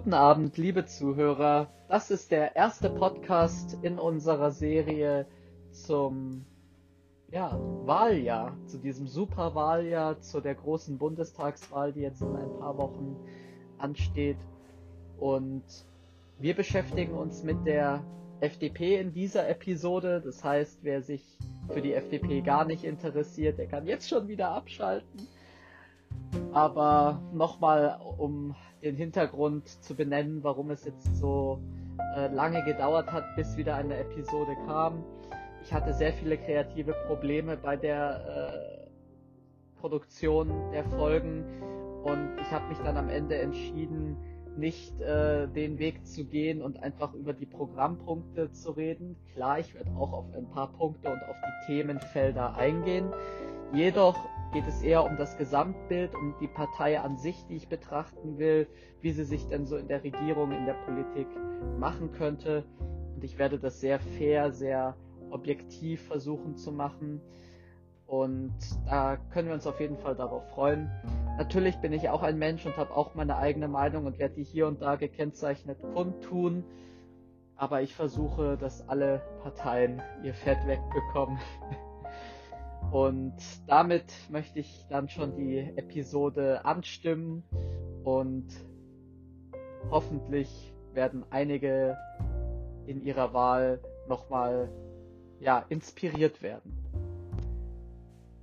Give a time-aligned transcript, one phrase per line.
[0.00, 1.68] Guten Abend, liebe Zuhörer.
[1.86, 5.26] Das ist der erste Podcast in unserer Serie
[5.72, 6.46] zum
[7.30, 13.14] ja, Wahljahr, zu diesem Superwahljahr, zu der großen Bundestagswahl, die jetzt in ein paar Wochen
[13.76, 14.38] ansteht.
[15.18, 15.64] Und
[16.38, 18.02] wir beschäftigen uns mit der
[18.40, 20.22] FDP in dieser Episode.
[20.24, 21.22] Das heißt, wer sich
[21.68, 25.28] für die FDP gar nicht interessiert, der kann jetzt schon wieder abschalten.
[26.52, 31.60] Aber nochmal, um den Hintergrund zu benennen, warum es jetzt so
[32.16, 35.04] äh, lange gedauert hat, bis wieder eine Episode kam.
[35.62, 41.44] Ich hatte sehr viele kreative Probleme bei der äh, Produktion der Folgen
[42.02, 44.16] und ich habe mich dann am Ende entschieden,
[44.56, 49.16] nicht äh, den Weg zu gehen und einfach über die Programmpunkte zu reden.
[49.32, 53.10] Klar, ich werde auch auf ein paar Punkte und auf die Themenfelder eingehen.
[53.72, 54.16] Jedoch
[54.52, 58.68] geht es eher um das Gesamtbild, um die Partei an sich, die ich betrachten will,
[59.00, 61.28] wie sie sich denn so in der Regierung, in der Politik
[61.78, 62.64] machen könnte.
[63.14, 64.96] Und ich werde das sehr fair, sehr
[65.30, 67.20] objektiv versuchen zu machen.
[68.06, 68.54] Und
[68.86, 70.90] da können wir uns auf jeden Fall darauf freuen.
[71.38, 74.44] Natürlich bin ich auch ein Mensch und habe auch meine eigene Meinung und werde die
[74.44, 76.64] hier und da gekennzeichnet kundtun.
[77.54, 81.38] Aber ich versuche, dass alle Parteien ihr Fett wegbekommen.
[82.90, 83.36] Und
[83.68, 87.44] damit möchte ich dann schon die Episode anstimmen
[88.02, 88.48] und
[89.90, 91.96] hoffentlich werden einige
[92.86, 94.70] in ihrer Wahl nochmal
[95.38, 96.72] ja, inspiriert werden.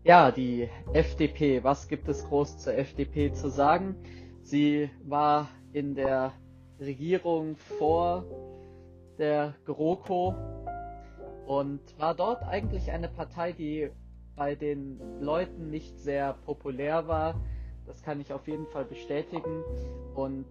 [0.06, 1.66] Ja, die FDP.
[1.66, 3.98] Was gibt es groß zur FDP zu sagen?
[4.42, 6.32] Sie war in der
[6.80, 8.24] Regierung vor
[9.18, 10.34] der GroKo
[11.46, 13.90] und war dort eigentlich eine Partei, die
[14.38, 17.42] bei den Leuten nicht sehr populär war.
[17.86, 19.64] Das kann ich auf jeden Fall bestätigen.
[20.16, 20.48] Und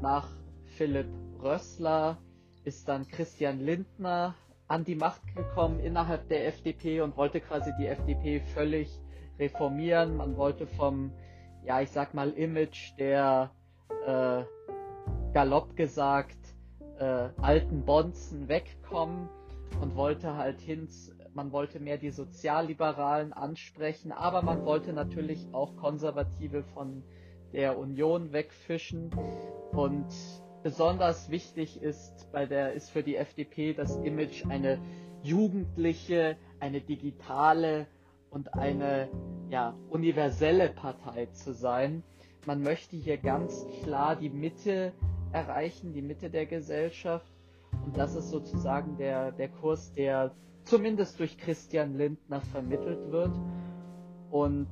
[0.00, 0.28] nach
[0.76, 1.08] Philipp
[1.42, 2.18] Rössler
[2.64, 4.34] ist dann Christian Lindner
[4.68, 9.00] an die Macht gekommen innerhalb der FDP und wollte quasi die FDP völlig
[9.38, 10.16] reformieren.
[10.16, 11.12] Man wollte vom,
[11.64, 13.50] ja, ich sag mal, Image der
[14.06, 14.42] äh,
[15.32, 16.38] galopp gesagt
[16.98, 19.28] äh, alten Bonzen wegkommen
[19.80, 20.88] und wollte halt hin
[21.34, 27.02] man wollte mehr die Sozialliberalen ansprechen, aber man wollte natürlich auch Konservative von
[27.52, 29.10] der Union wegfischen.
[29.72, 30.06] Und
[30.62, 34.78] besonders wichtig ist bei der, ist für die FDP das Image eine
[35.22, 37.86] jugendliche, eine digitale
[38.30, 39.08] und eine
[39.48, 42.02] ja, universelle Partei zu sein.
[42.46, 44.92] Man möchte hier ganz klar die Mitte
[45.32, 47.26] erreichen, die Mitte der Gesellschaft.
[47.84, 50.32] Und das ist sozusagen der, der Kurs, der
[50.64, 53.32] zumindest durch Christian Lindner vermittelt wird.
[54.30, 54.68] Und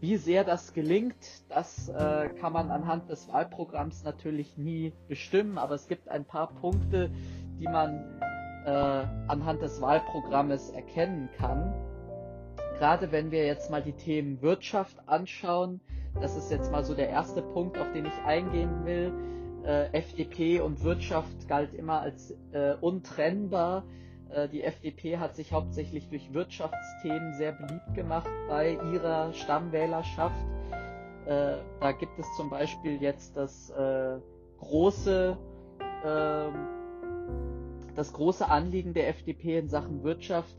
[0.00, 1.16] wie sehr das gelingt,
[1.48, 6.52] das äh, kann man anhand des Wahlprogramms natürlich nie bestimmen, aber es gibt ein paar
[6.54, 7.10] Punkte,
[7.58, 8.20] die man
[8.64, 8.70] äh,
[9.28, 11.74] anhand des Wahlprogrammes erkennen kann.
[12.78, 15.80] Gerade wenn wir jetzt mal die Themen Wirtschaft anschauen,
[16.20, 19.12] das ist jetzt mal so der erste Punkt, auf den ich eingehen will.
[19.64, 23.84] Äh, FDP und Wirtschaft galt immer als äh, untrennbar.
[24.30, 30.36] Äh, die FDP hat sich hauptsächlich durch Wirtschaftsthemen sehr beliebt gemacht bei ihrer Stammwählerschaft.
[31.26, 34.18] Äh, da gibt es zum Beispiel jetzt das äh,
[34.58, 35.36] große,
[36.04, 36.54] ähm,
[37.94, 40.56] das große Anliegen der FDP in Sachen Wirtschaft,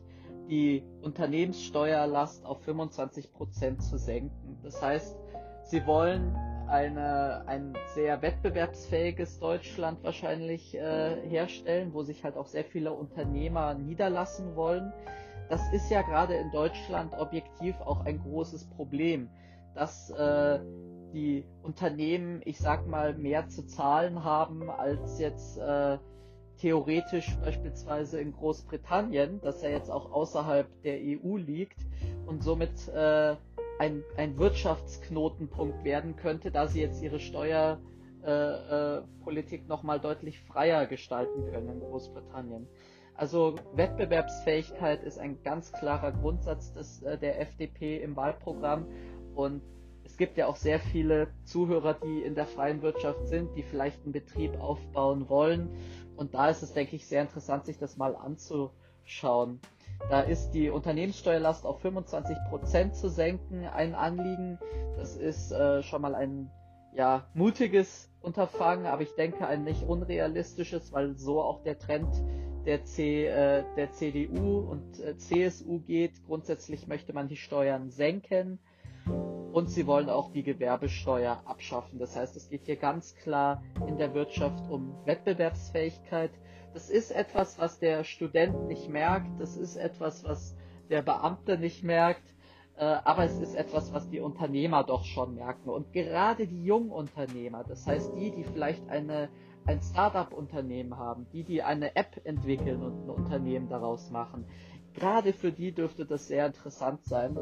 [0.49, 4.57] die Unternehmenssteuerlast auf 25 Prozent zu senken.
[4.63, 5.15] Das heißt,
[5.63, 6.35] sie wollen
[6.69, 13.73] eine, ein sehr wettbewerbsfähiges Deutschland wahrscheinlich äh, herstellen, wo sich halt auch sehr viele Unternehmer
[13.73, 14.93] niederlassen wollen.
[15.49, 19.29] Das ist ja gerade in Deutschland objektiv auch ein großes Problem,
[19.73, 20.59] dass äh,
[21.13, 25.97] die Unternehmen, ich sag mal, mehr zu zahlen haben als jetzt äh,
[26.57, 31.79] theoretisch beispielsweise in Großbritannien, das ja jetzt auch außerhalb der EU liegt
[32.27, 33.35] und somit äh,
[33.79, 40.85] ein, ein Wirtschaftsknotenpunkt werden könnte, da sie jetzt ihre Steuerpolitik äh, äh, nochmal deutlich freier
[40.85, 42.67] gestalten können in Großbritannien.
[43.15, 48.85] Also Wettbewerbsfähigkeit ist ein ganz klarer Grundsatz des, äh, der FDP im Wahlprogramm
[49.33, 49.63] und
[50.03, 54.03] es gibt ja auch sehr viele Zuhörer, die in der freien Wirtschaft sind, die vielleicht
[54.03, 55.69] einen Betrieb aufbauen wollen
[56.17, 59.61] und da ist es, denke ich, sehr interessant, sich das mal anzuschauen.
[60.09, 64.57] Da ist die Unternehmenssteuerlast auf 25% zu senken ein Anliegen.
[64.97, 66.49] Das ist äh, schon mal ein
[66.93, 72.09] ja, mutiges Unterfangen, aber ich denke ein nicht unrealistisches, weil so auch der Trend
[72.65, 76.25] der, C, äh, der CDU und äh, CSU geht.
[76.25, 78.59] Grundsätzlich möchte man die Steuern senken.
[79.51, 81.97] und sie wollen auch die Gewerbesteuer abschaffen.
[81.97, 86.31] Das heißt, es geht hier ganz klar in der Wirtschaft um Wettbewerbsfähigkeit.
[86.73, 90.55] Das ist etwas, was der Student nicht merkt, das ist etwas, was
[90.89, 92.23] der Beamte nicht merkt,
[92.77, 95.69] äh, aber es ist etwas, was die Unternehmer doch schon merken.
[95.69, 99.29] Und gerade die Jungunternehmer, das heißt die, die vielleicht eine,
[99.65, 104.45] ein Startup-Unternehmen haben, die, die eine App entwickeln und ein Unternehmen daraus machen,
[104.93, 107.37] gerade für die dürfte das sehr interessant sein.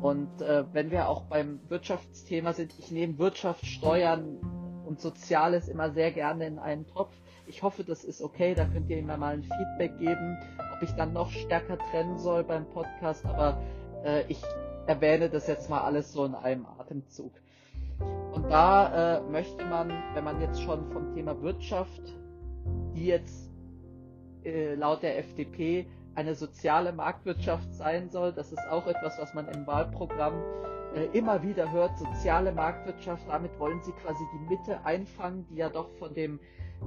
[0.00, 4.38] Und äh, wenn wir auch beim Wirtschaftsthema sind, ich nehme Wirtschaft, Steuern
[4.86, 7.14] und Soziales immer sehr gerne in einen Topf.
[7.46, 8.54] Ich hoffe, das ist okay.
[8.54, 10.38] Da könnt ihr mir mal ein Feedback geben,
[10.74, 13.24] ob ich dann noch stärker trennen soll beim Podcast.
[13.26, 13.60] Aber
[14.04, 14.42] äh, ich
[14.86, 17.32] erwähne das jetzt mal alles so in einem Atemzug.
[18.32, 22.02] Und da äh, möchte man, wenn man jetzt schon vom Thema Wirtschaft,
[22.94, 23.50] die jetzt
[24.44, 28.32] äh, laut der FDP eine soziale Marktwirtschaft sein soll.
[28.32, 30.34] Das ist auch etwas, was man im Wahlprogramm
[30.94, 31.98] äh, immer wieder hört.
[31.98, 36.38] Soziale Marktwirtschaft, damit wollen sie quasi die Mitte einfangen, die ja doch von dem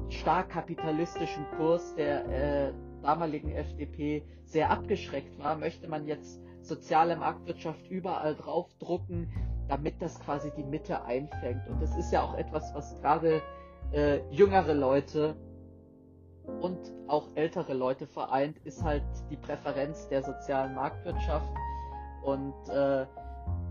[0.10, 7.90] stark kapitalistischen Kurs der äh, damaligen FDP sehr abgeschreckt war, möchte man jetzt soziale Marktwirtschaft
[7.90, 9.30] überall draufdrucken,
[9.68, 11.68] damit das quasi die Mitte einfängt.
[11.68, 13.42] Und das ist ja auch etwas, was gerade
[13.92, 15.36] äh, jüngere Leute
[16.62, 21.50] und auch ältere Leute vereint, ist halt die Präferenz der sozialen Marktwirtschaft.
[22.24, 23.06] Und äh,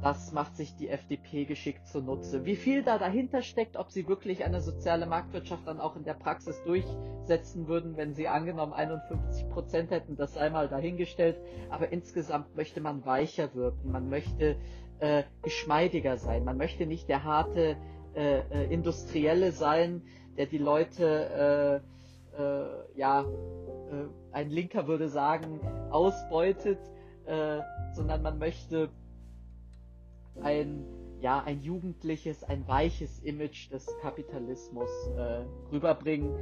[0.06, 2.44] das macht sich die FDP geschickt zunutze.
[2.44, 6.14] Wie viel da dahinter steckt, ob sie wirklich eine soziale Marktwirtschaft dann auch in der
[6.14, 11.40] Praxis durchsetzen würden, wenn sie angenommen 51 Prozent hätten, das sei mal dahingestellt.
[11.70, 14.54] Aber insgesamt möchte man weicher wirken, man möchte
[15.00, 17.76] äh, geschmeidiger sein, man möchte nicht der harte
[18.14, 20.02] äh, äh, Industrielle sein,
[20.36, 21.82] der die Leute
[22.36, 23.24] äh, äh, ja,
[24.30, 25.60] ein Linker würde sagen,
[25.90, 26.78] ausbeutet,
[27.94, 28.90] sondern man möchte
[30.42, 30.84] ein,
[31.20, 36.34] ja, ein jugendliches, ein weiches Image des Kapitalismus äh, rüberbringen.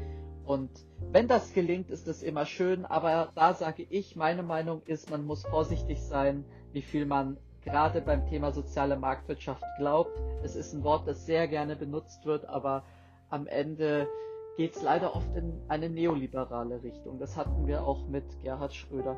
[0.44, 0.70] Und
[1.10, 5.24] wenn das gelingt, ist es immer schön, aber da sage ich, meine Meinung ist, man
[5.24, 10.20] muss vorsichtig sein, wie viel man gerade beim Thema soziale Marktwirtschaft glaubt.
[10.42, 12.84] Es ist ein Wort, das sehr gerne benutzt wird, aber
[13.30, 14.06] am Ende
[14.56, 17.18] geht es leider oft in eine neoliberale Richtung.
[17.18, 19.16] Das hatten wir auch mit Gerhard Schröder.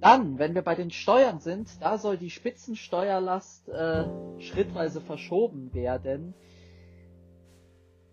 [0.00, 4.04] Dann, wenn wir bei den Steuern sind, da soll die Spitzensteuerlast äh,
[4.38, 6.34] schrittweise verschoben werden.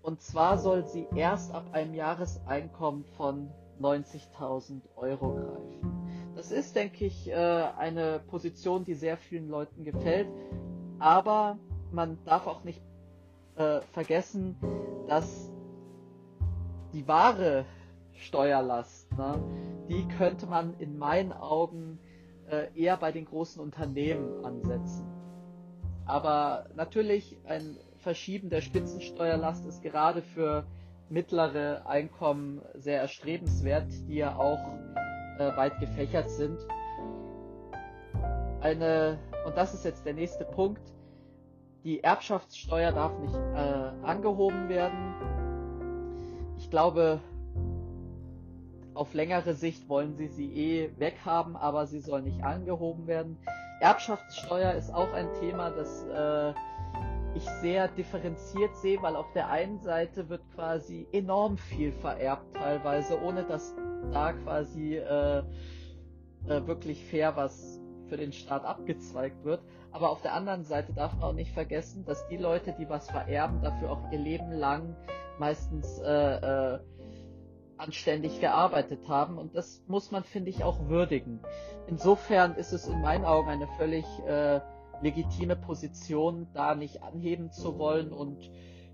[0.02, 6.32] Und zwar soll sie erst ab einem Jahreseinkommen von 90.000 Euro greifen.
[6.36, 10.28] Das ist, denke ich, äh, eine Position, die sehr vielen Leuten gefällt.
[11.00, 11.58] Aber
[11.92, 12.82] man darf auch nicht
[13.58, 14.56] äh, vergessen,
[15.08, 15.52] dass
[16.94, 17.66] die wahre
[18.14, 19.40] Steuerlast, ne,
[19.90, 22.00] die könnte man in meinen Augen
[22.50, 25.06] äh, eher bei den großen Unternehmen ansetzen.
[26.06, 30.66] Aber natürlich ein Verschieben der Spitzensteuerlast ist gerade für
[31.10, 34.60] mittlere Einkommen sehr erstrebenswert, die ja auch
[35.40, 36.60] äh, weit gefächert sind.
[38.62, 40.82] Eine, und das ist jetzt der nächste Punkt,
[41.84, 45.16] die Erbschaftssteuer darf nicht äh, angehoben werden
[46.58, 47.20] ich glaube,
[48.96, 53.38] auf längere Sicht wollen sie sie eh weghaben, aber sie soll nicht angehoben werden.
[53.82, 56.54] Erbschaftssteuer ist auch ein Thema, das äh,
[57.36, 63.22] ich sehr differenziert sehe, weil auf der einen Seite wird quasi enorm viel vererbt teilweise,
[63.22, 63.76] ohne dass
[64.12, 65.44] da quasi äh, äh,
[66.68, 69.62] wirklich fair was für den Staat abgezweigt wird.
[69.92, 73.10] Aber auf der anderen Seite darf man auch nicht vergessen, dass die Leute, die was
[73.10, 74.96] vererben, dafür auch ihr Leben lang
[75.40, 76.80] meistens äh, äh,
[77.78, 81.40] anständig gearbeitet haben und das muss man, finde ich, auch würdigen.
[81.88, 84.62] Insofern ist es in meinen Augen eine völlig äh,
[85.02, 88.50] legitime Position, da nicht anheben zu wollen und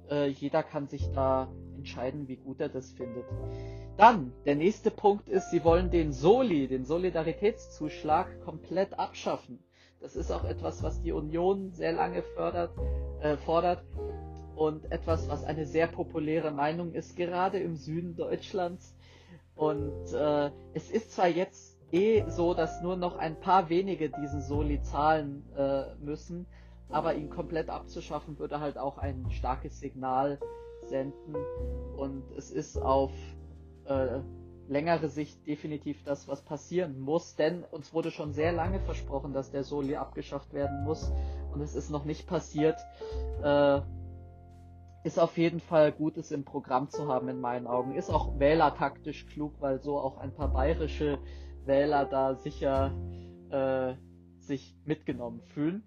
[0.09, 3.25] äh, jeder kann sich da entscheiden, wie gut er das findet.
[3.97, 9.63] Dann, der nächste Punkt ist, sie wollen den Soli, den Solidaritätszuschlag, komplett abschaffen.
[9.99, 12.71] Das ist auch etwas, was die Union sehr lange fördert,
[13.21, 13.83] äh, fordert
[14.61, 18.95] und etwas, was eine sehr populäre Meinung ist, gerade im Süden Deutschlands.
[19.55, 24.43] Und äh, es ist zwar jetzt eh so, dass nur noch ein paar wenige diesen
[24.43, 26.45] Soli zahlen äh, müssen,
[26.89, 30.39] aber ihn komplett abzuschaffen würde halt auch ein starkes Signal
[30.83, 31.35] senden.
[31.97, 33.11] Und es ist auf
[33.85, 34.19] äh,
[34.67, 39.49] längere Sicht definitiv das, was passieren muss, denn uns wurde schon sehr lange versprochen, dass
[39.49, 41.11] der Soli abgeschafft werden muss
[41.51, 42.77] und es ist noch nicht passiert.
[43.43, 43.81] Äh,
[45.03, 47.95] ist auf jeden Fall gut, es im Programm zu haben in meinen Augen.
[47.95, 51.19] Ist auch wählertaktisch klug, weil so auch ein paar bayerische
[51.65, 52.91] Wähler da sicher
[53.49, 53.95] äh,
[54.39, 55.83] sich mitgenommen fühlen.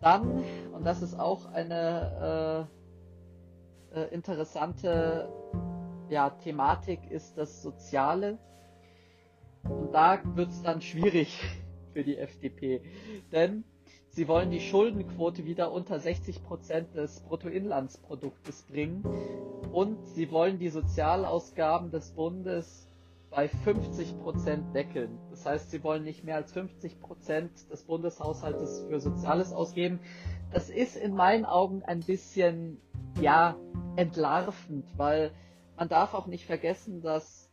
[0.00, 2.68] Dann, und das ist auch eine
[3.94, 5.28] äh, äh, interessante
[6.08, 8.38] ja, Thematik, ist das Soziale.
[9.64, 11.40] Und da wird es dann schwierig
[11.92, 12.82] für die FDP.
[13.32, 13.64] Denn
[14.18, 19.04] sie wollen die Schuldenquote wieder unter 60 Prozent des Bruttoinlandsproduktes bringen
[19.72, 22.88] und sie wollen die Sozialausgaben des Bundes
[23.30, 25.20] bei 50 Prozent deckeln.
[25.30, 30.00] Das heißt, sie wollen nicht mehr als 50 Prozent des Bundeshaushaltes für Soziales ausgeben.
[30.52, 32.80] Das ist in meinen Augen ein bisschen,
[33.20, 33.54] ja,
[33.94, 35.30] entlarvend, weil
[35.76, 37.52] man darf auch nicht vergessen, dass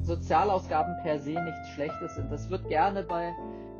[0.00, 2.32] Sozialausgaben per se nichts Schlechtes sind.
[2.32, 3.34] Das wird gerne bei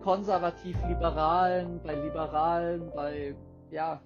[0.07, 3.35] konservativ-liberalen, bei Liberalen, bei
[3.73, 4.01] ja,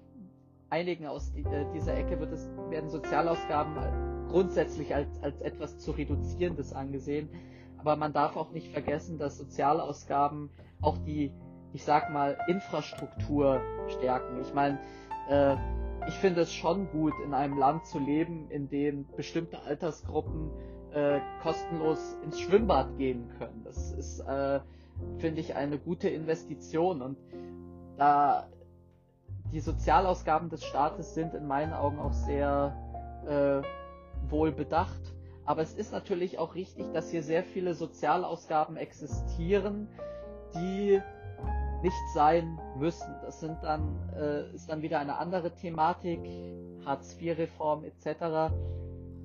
[0.71, 1.43] einigen aus äh,
[1.75, 7.29] dieser Ecke wird es, werden Sozialausgaben grundsätzlich als, als etwas zu reduzierendes angesehen.
[7.77, 10.49] Aber man darf auch nicht vergessen, dass Sozialausgaben
[10.81, 11.31] auch die,
[11.71, 14.41] ich sag mal, Infrastruktur stärken.
[14.41, 14.79] Ich meine,
[15.29, 15.55] äh,
[16.07, 20.49] ich finde es schon gut, in einem Land zu leben, in dem bestimmte Altersgruppen
[20.93, 23.61] äh, kostenlos ins Schwimmbad gehen können.
[23.63, 24.61] Das ist äh,
[25.17, 27.01] finde ich, eine gute Investition.
[27.01, 27.17] Und
[27.97, 28.47] da
[29.51, 32.75] die Sozialausgaben des Staates sind in meinen Augen auch sehr
[33.27, 33.61] äh,
[34.29, 35.01] wohl bedacht.
[35.45, 39.87] Aber es ist natürlich auch richtig, dass hier sehr viele Sozialausgaben existieren,
[40.55, 41.01] die
[41.83, 43.13] nicht sein müssen.
[43.23, 46.21] Das sind dann, äh, ist dann wieder eine andere Thematik,
[46.85, 48.53] Hartz-IV-Reform etc.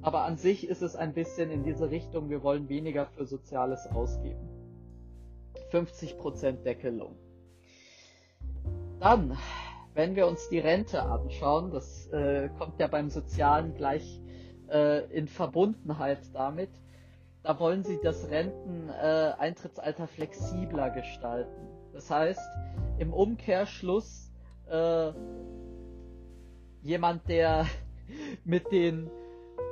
[0.03, 3.87] Aber an sich ist es ein bisschen in diese Richtung, wir wollen weniger für Soziales
[3.87, 4.56] ausgeben.
[5.71, 7.17] 50% Deckelung.
[9.01, 9.37] Dann,
[9.95, 14.21] wenn wir uns die Rente anschauen, das äh, kommt ja beim Sozialen gleich
[14.71, 16.71] äh, in Verbundenheit damit,
[17.43, 21.69] da wollen sie das Renteneintrittsalter äh, flexibler gestalten.
[21.93, 22.41] Das heißt,
[22.99, 24.33] im Umkehrschluss
[24.69, 25.13] äh,
[26.83, 27.67] jemand, der
[28.45, 29.11] mit den,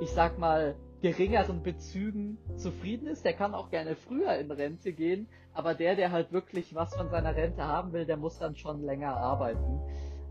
[0.00, 5.28] ich sag mal, geringeren Bezügen zufrieden ist, der kann auch gerne früher in Rente gehen,
[5.52, 8.80] aber der, der halt wirklich was von seiner Rente haben will, der muss dann schon
[8.80, 9.80] länger arbeiten.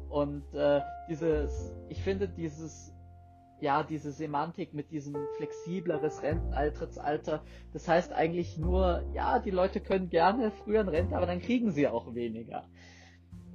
[0.09, 2.91] Und äh, dieses, ich finde dieses,
[3.59, 10.09] ja, diese Semantik mit diesem flexibleres Renteneintrittsalter, das heißt eigentlich nur, ja, die Leute können
[10.09, 12.67] gerne früher in Rente, aber dann kriegen sie auch weniger.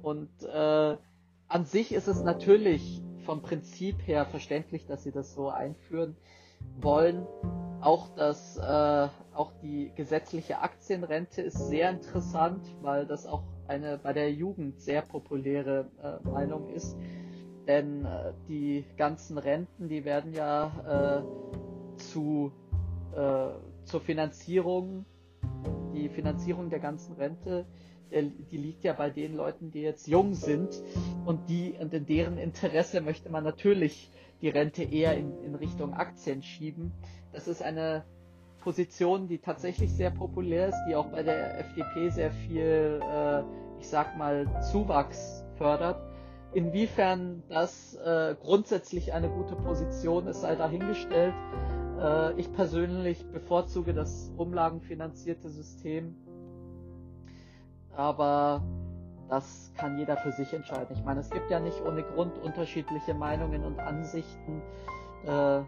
[0.01, 0.95] Und äh,
[1.49, 6.15] an sich ist es natürlich vom Prinzip her verständlich, dass sie das so einführen
[6.79, 7.25] wollen.
[7.81, 14.13] Auch das, äh, auch die gesetzliche Aktienrente ist sehr interessant, weil das auch eine bei
[14.13, 16.97] der Jugend sehr populäre äh, Meinung ist.
[17.67, 22.51] Denn äh, die ganzen Renten, die werden ja äh, zu
[23.15, 23.49] äh,
[23.85, 25.05] zur Finanzierung,
[25.93, 27.65] die Finanzierung der ganzen Rente,
[28.11, 30.69] der, die liegt ja bei den Leuten, die jetzt jung sind
[31.25, 34.11] und die und in deren Interesse möchte man natürlich
[34.41, 36.91] die Rente eher in, in Richtung Aktien schieben.
[37.33, 38.03] Das ist eine
[38.59, 43.41] Position, die tatsächlich sehr populär ist, die auch bei der FDP sehr viel, äh,
[43.79, 46.01] ich sag mal, Zuwachs fördert.
[46.53, 51.33] Inwiefern das äh, grundsätzlich eine gute Position ist, sei dahingestellt.
[52.01, 56.15] Äh, ich persönlich bevorzuge das umlagenfinanzierte System.
[57.95, 58.63] Aber
[59.29, 60.95] das kann jeder für sich entscheiden.
[60.95, 64.61] Ich meine, es gibt ja nicht ohne Grund unterschiedliche Meinungen und Ansichten.
[65.25, 65.61] Äh,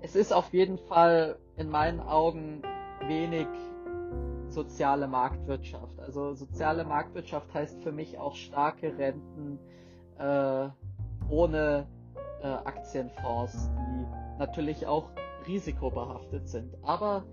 [0.00, 2.62] es ist auf jeden Fall in meinen Augen
[3.06, 3.46] wenig
[4.48, 5.98] soziale Marktwirtschaft.
[6.00, 9.58] Also soziale Marktwirtschaft heißt für mich auch starke Renten
[10.18, 10.68] äh,
[11.28, 11.86] ohne
[12.42, 15.10] äh, Aktienfonds, die natürlich auch
[15.46, 16.74] risikobehaftet sind.
[16.82, 17.24] Aber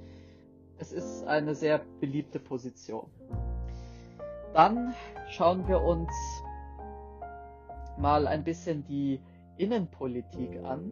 [0.78, 3.10] es ist eine sehr beliebte Position.
[4.54, 4.94] Dann
[5.30, 6.12] schauen wir uns
[7.98, 9.20] mal ein bisschen die
[9.58, 10.92] Innenpolitik an.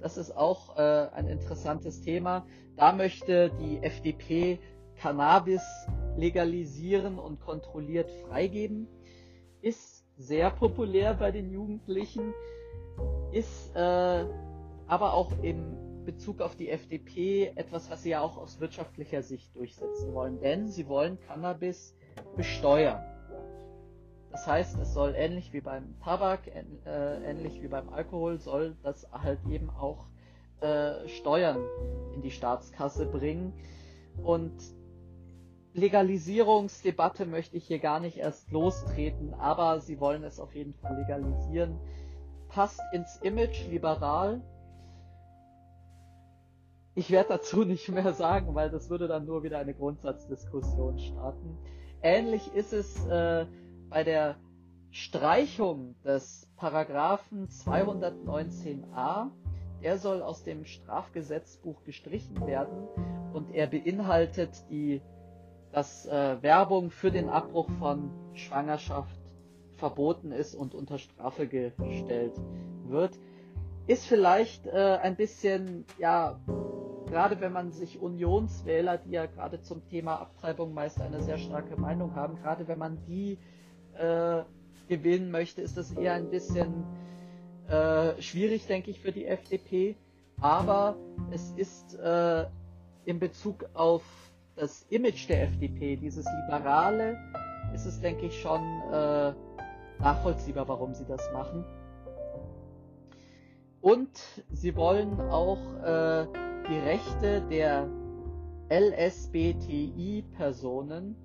[0.00, 2.46] Das ist auch äh, ein interessantes Thema.
[2.76, 4.58] Da möchte die FDP
[4.96, 5.62] Cannabis
[6.16, 8.88] legalisieren und kontrolliert freigeben.
[9.60, 12.32] Ist sehr populär bei den Jugendlichen,
[13.32, 14.24] ist äh,
[14.86, 19.56] aber auch im Bezug auf die FDP etwas, was sie ja auch aus wirtschaftlicher Sicht
[19.56, 20.40] durchsetzen wollen.
[20.40, 21.96] Denn sie wollen Cannabis
[22.36, 23.02] besteuern.
[24.30, 29.06] Das heißt, es soll ähnlich wie beim Tabak, äh, ähnlich wie beim Alkohol, soll das
[29.12, 30.06] halt eben auch
[30.60, 31.58] äh, Steuern
[32.14, 33.52] in die Staatskasse bringen.
[34.22, 34.52] Und
[35.74, 40.96] Legalisierungsdebatte möchte ich hier gar nicht erst lostreten, aber sie wollen es auf jeden Fall
[40.96, 41.78] legalisieren.
[42.48, 44.40] Passt ins Image liberal.
[46.94, 51.58] Ich werde dazu nicht mehr sagen, weil das würde dann nur wieder eine Grundsatzdiskussion starten.
[52.04, 53.46] Ähnlich ist es äh,
[53.88, 54.36] bei der
[54.90, 59.30] Streichung des Paragraphen 219a,
[59.82, 62.86] der soll aus dem Strafgesetzbuch gestrichen werden
[63.32, 65.00] und er beinhaltet die,
[65.72, 69.18] dass äh, Werbung für den Abbruch von Schwangerschaft
[69.76, 72.38] verboten ist und unter Strafe gestellt
[72.84, 73.18] wird.
[73.86, 76.38] Ist vielleicht äh, ein bisschen, ja,
[77.06, 81.80] gerade wenn man sich Unionswähler, die ja gerade zum Thema Abtreibung meist eine sehr starke
[81.80, 83.38] Meinung haben, gerade wenn man die
[83.98, 84.42] äh,
[84.88, 86.84] gewinnen möchte, ist das eher ein bisschen
[87.68, 89.96] äh, schwierig, denke ich, für die FDP.
[90.40, 90.96] Aber
[91.30, 92.46] es ist äh,
[93.04, 94.02] in Bezug auf
[94.56, 97.16] das Image der FDP, dieses Liberale,
[97.74, 98.60] ist es, denke ich, schon
[98.92, 99.32] äh,
[100.00, 101.64] nachvollziehbar, warum sie das machen.
[103.80, 104.10] Und
[104.50, 106.26] sie wollen auch äh,
[106.68, 107.88] die Rechte der
[108.70, 111.16] LSBTI-Personen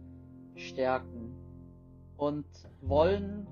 [0.56, 1.36] stärken
[2.18, 2.46] und
[2.82, 3.48] wollen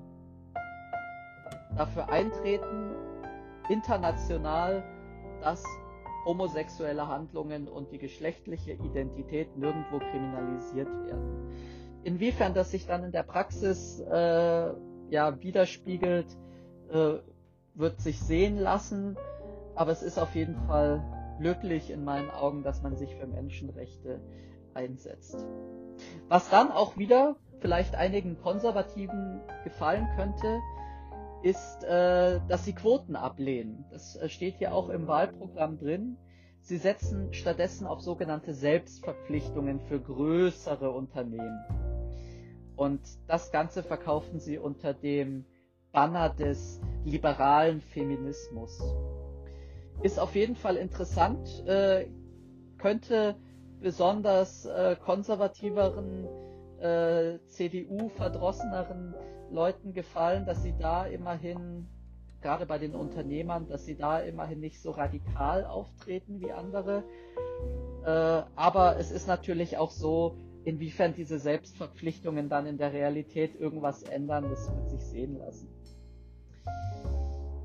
[1.77, 2.91] dafür eintreten,
[3.70, 4.84] international,
[5.41, 5.63] dass
[6.25, 11.53] homosexuelle Handlungen und die geschlechtliche Identität nirgendwo kriminalisiert werden.
[12.03, 14.74] Inwiefern das sich dann in der Praxis äh,
[15.10, 16.27] ja widerspiegelt,
[16.91, 17.13] äh,
[17.75, 19.15] wird sich sehen lassen,
[19.75, 21.01] aber es ist auf jeden Fall
[21.39, 24.22] löblich in meinen Augen, dass man sich für Menschenrechte
[24.74, 25.46] einsetzt.
[26.27, 30.60] Was dann auch wieder vielleicht einigen Konservativen gefallen könnte,
[31.44, 33.86] ist, äh, dass sie Quoten ablehnen.
[33.91, 36.17] Das äh, steht hier auch im Wahlprogramm drin.
[36.62, 41.63] Sie setzen stattdessen auf sogenannte Selbstverpflichtungen für größere Unternehmen.
[42.75, 45.46] Und das Ganze verkaufen sie unter dem
[45.91, 48.79] Banner des liberalen Feminismus.
[50.04, 52.08] Ist auf jeden Fall interessant, äh,
[52.77, 53.36] könnte
[53.82, 56.27] besonders äh, konservativeren,
[56.80, 59.16] äh, CDU-verdrosseneren
[59.51, 61.88] Leuten gefallen, dass sie da immerhin,
[62.42, 67.04] gerade bei den Unternehmern, dass sie da immerhin nicht so radikal auftreten wie andere.
[68.06, 74.04] Äh, aber es ist natürlich auch so, inwiefern diese Selbstverpflichtungen dann in der Realität irgendwas
[74.04, 75.69] ändern, das wird sich sehen lassen.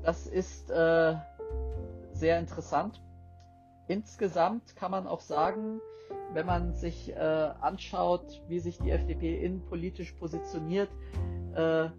[0.03, 1.15] Das ist äh,
[2.23, 3.01] sehr interessant.
[3.89, 5.81] Insgesamt kann man auch sagen,
[6.31, 10.89] wenn man sich äh, anschaut, wie sich die FDP innenpolitisch positioniert,
[11.53, 11.89] äh,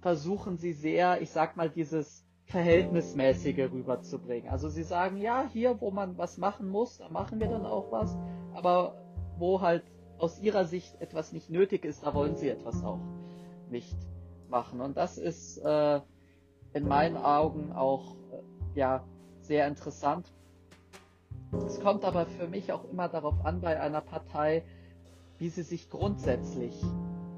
[0.00, 4.48] versuchen sie sehr, ich sag mal, dieses Verhältnismäßige rüberzubringen.
[4.48, 7.90] Also sie sagen, ja, hier, wo man was machen muss, da machen wir dann auch
[7.90, 8.16] was,
[8.54, 8.94] aber
[9.38, 9.82] wo halt
[10.18, 13.00] aus ihrer Sicht etwas nicht nötig ist, da wollen sie etwas auch
[13.70, 13.96] nicht
[14.48, 14.80] machen.
[14.80, 16.00] Und das ist äh,
[16.74, 18.19] in meinen Augen auch
[18.74, 19.04] ja
[19.40, 20.30] sehr interessant.
[21.66, 24.62] Es kommt aber für mich auch immer darauf an bei einer Partei,
[25.38, 26.80] wie sie sich grundsätzlich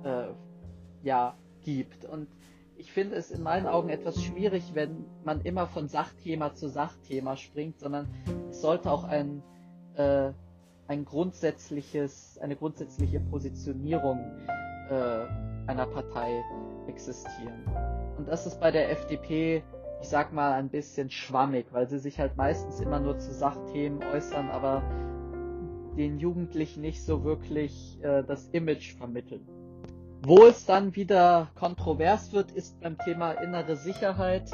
[0.04, 0.26] äh,
[1.02, 2.04] ja, gibt.
[2.04, 2.28] Und
[2.76, 7.36] ich finde es in meinen Augen etwas schwierig, wenn man immer von Sachthema zu Sachthema
[7.36, 8.08] springt, sondern
[8.50, 9.42] es sollte auch ein,
[9.94, 10.32] äh,
[10.88, 14.18] ein grundsätzliches, eine grundsätzliche Positionierung
[14.90, 15.26] äh,
[15.66, 16.42] einer Partei
[16.88, 17.64] existieren.
[18.18, 19.62] Und das ist bei der FDP,
[20.02, 24.02] ich sag mal, ein bisschen schwammig, weil sie sich halt meistens immer nur zu Sachthemen
[24.02, 24.82] äußern, aber
[25.96, 29.46] den Jugendlichen nicht so wirklich äh, das Image vermitteln.
[30.24, 34.50] Wo es dann wieder kontrovers wird, ist beim Thema innere Sicherheit.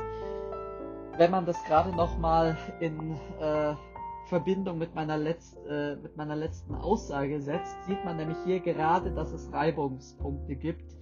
[1.17, 3.75] Wenn man das gerade nochmal in äh,
[4.27, 9.13] Verbindung mit meiner, letzt, äh, mit meiner letzten Aussage setzt, sieht man nämlich hier gerade,
[9.13, 10.95] dass es Reibungspunkte gibt.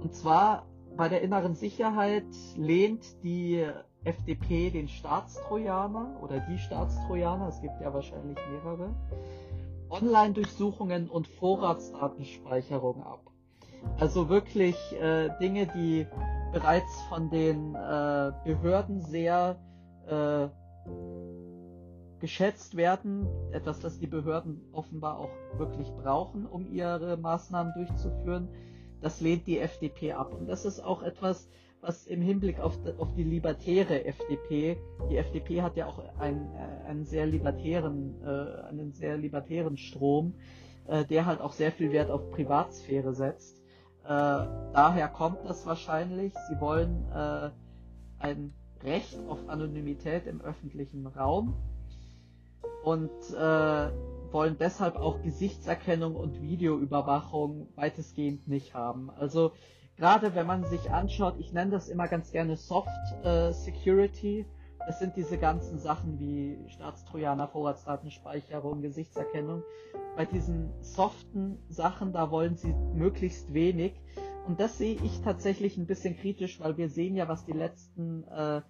[0.00, 0.66] Und zwar
[0.98, 3.64] bei der inneren Sicherheit lehnt die
[4.02, 8.90] FDP den Staatstrojaner oder die Staatstrojaner, es gibt ja wahrscheinlich mehrere,
[9.90, 13.30] Online-Durchsuchungen und Vorratsdatenspeicherung ab.
[14.00, 16.04] Also wirklich äh, Dinge, die
[16.52, 19.56] bereits von den äh, Behörden sehr
[20.08, 20.48] äh,
[22.18, 28.48] geschätzt werden, etwas, das die Behörden offenbar auch wirklich brauchen, um ihre Maßnahmen durchzuführen,
[29.00, 30.32] das lehnt die FDP ab.
[30.32, 31.48] Und das ist auch etwas,
[31.80, 34.78] was im Hinblick auf, auf die libertäre FDP,
[35.10, 40.34] die FDP hat ja auch einen, äh, einen sehr libertären, äh, einen sehr libertären Strom,
[40.86, 43.56] äh, der halt auch sehr viel Wert auf Privatsphäre setzt.
[44.04, 46.32] Daher kommt das wahrscheinlich.
[46.48, 47.04] Sie wollen
[48.18, 51.54] ein Recht auf Anonymität im öffentlichen Raum
[52.84, 53.10] und
[54.32, 59.10] wollen deshalb auch Gesichtserkennung und Videoüberwachung weitestgehend nicht haben.
[59.10, 59.52] Also
[59.96, 62.88] gerade wenn man sich anschaut, ich nenne das immer ganz gerne Soft
[63.24, 64.46] äh, Security,
[64.86, 69.62] das sind diese ganzen Sachen wie Staatstrojaner, Vorratsdatenspeicherung, Gesichtserkennung.
[70.16, 74.00] Bei diesen soften Sachen, da wollen sie möglichst wenig.
[74.46, 78.24] und das sehe ich tatsächlich ein bisschen kritisch, weil wir sehen ja, was die letzten
[78.28, 78.62] äh,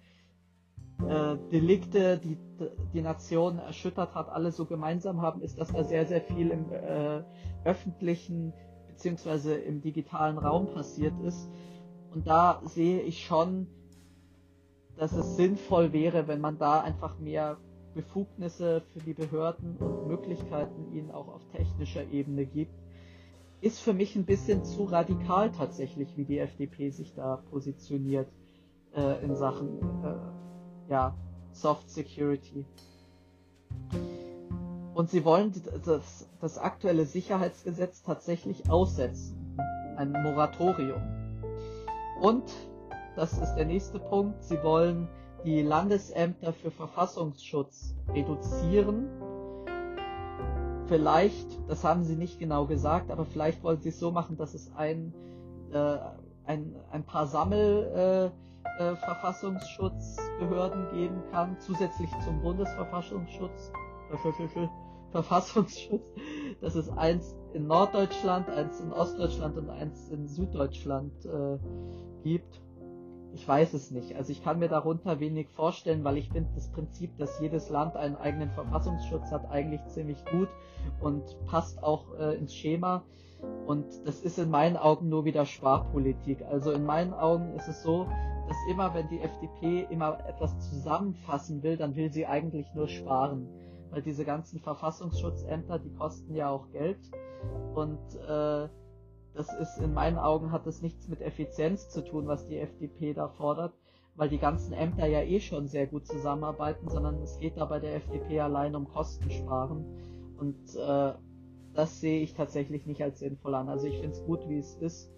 [1.07, 2.37] äh, Delikte, die
[2.93, 6.71] die Nation erschüttert hat, alle so gemeinsam haben, ist, dass da sehr, sehr viel im
[6.71, 7.23] äh,
[7.63, 8.53] öffentlichen
[8.87, 11.49] beziehungsweise im digitalen Raum passiert ist.
[12.13, 13.67] Und da sehe ich schon,
[14.97, 17.57] dass es sinnvoll wäre, wenn man da einfach mehr
[17.93, 22.73] Befugnisse für die Behörden und Möglichkeiten ihnen auch auf technischer Ebene gibt.
[23.61, 28.27] Ist für mich ein bisschen zu radikal tatsächlich, wie die FDP sich da positioniert
[28.95, 30.48] äh, in Sachen äh,
[30.89, 31.13] ja,
[31.51, 32.65] Soft Security.
[34.93, 35.53] Und sie wollen
[35.85, 39.57] das, das aktuelle Sicherheitsgesetz tatsächlich aussetzen.
[39.95, 41.01] Ein Moratorium.
[42.21, 42.43] Und,
[43.15, 45.07] das ist der nächste Punkt, sie wollen
[45.45, 49.07] die Landesämter für Verfassungsschutz reduzieren.
[50.87, 54.53] Vielleicht, das haben sie nicht genau gesagt, aber vielleicht wollen sie es so machen, dass
[54.53, 55.13] es ein,
[55.71, 55.97] äh,
[56.45, 58.48] ein, ein paar Sammel äh,
[58.79, 63.71] äh, Verfassungsschutzbehörden geben kann, zusätzlich zum Bundesverfassungsschutz.
[65.11, 66.03] Verfassungsschutz,
[66.61, 71.57] dass es eins in Norddeutschland, eins in Ostdeutschland und eins in Süddeutschland äh,
[72.23, 72.61] gibt.
[73.33, 74.15] Ich weiß es nicht.
[74.15, 77.95] Also ich kann mir darunter wenig vorstellen, weil ich finde das Prinzip, dass jedes Land
[77.95, 80.49] einen eigenen Verfassungsschutz hat, eigentlich ziemlich gut
[80.99, 83.03] und passt auch äh, ins Schema.
[83.65, 86.43] Und das ist in meinen Augen nur wieder Sparpolitik.
[86.43, 88.07] Also in meinen Augen ist es so,
[88.49, 93.47] dass immer, wenn die FDP immer etwas zusammenfassen will, dann will sie eigentlich nur sparen.
[93.91, 96.99] Weil diese ganzen Verfassungsschutzämter, die kosten ja auch Geld.
[97.75, 98.67] Und äh,
[99.35, 103.13] das ist in meinen Augen hat das nichts mit Effizienz zu tun, was die FDP
[103.13, 103.73] da fordert,
[104.15, 107.79] weil die ganzen Ämter ja eh schon sehr gut zusammenarbeiten, sondern es geht da bei
[107.79, 109.85] der FDP allein um Kostensparen.
[110.39, 111.13] Und äh,
[111.75, 113.69] das sehe ich tatsächlich nicht als sinnvoll an.
[113.69, 115.11] Also ich finde es gut, wie es ist.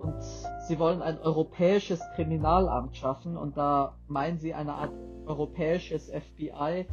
[0.00, 0.22] Und
[0.66, 4.92] sie wollen ein europäisches Kriminalamt schaffen und da meinen sie eine Art
[5.26, 6.86] europäisches FBI,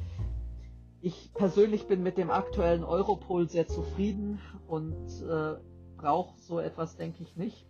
[1.01, 5.55] ich persönlich bin mit dem aktuellen Europol sehr zufrieden und äh,
[5.97, 7.65] brauche so etwas, denke ich, nicht.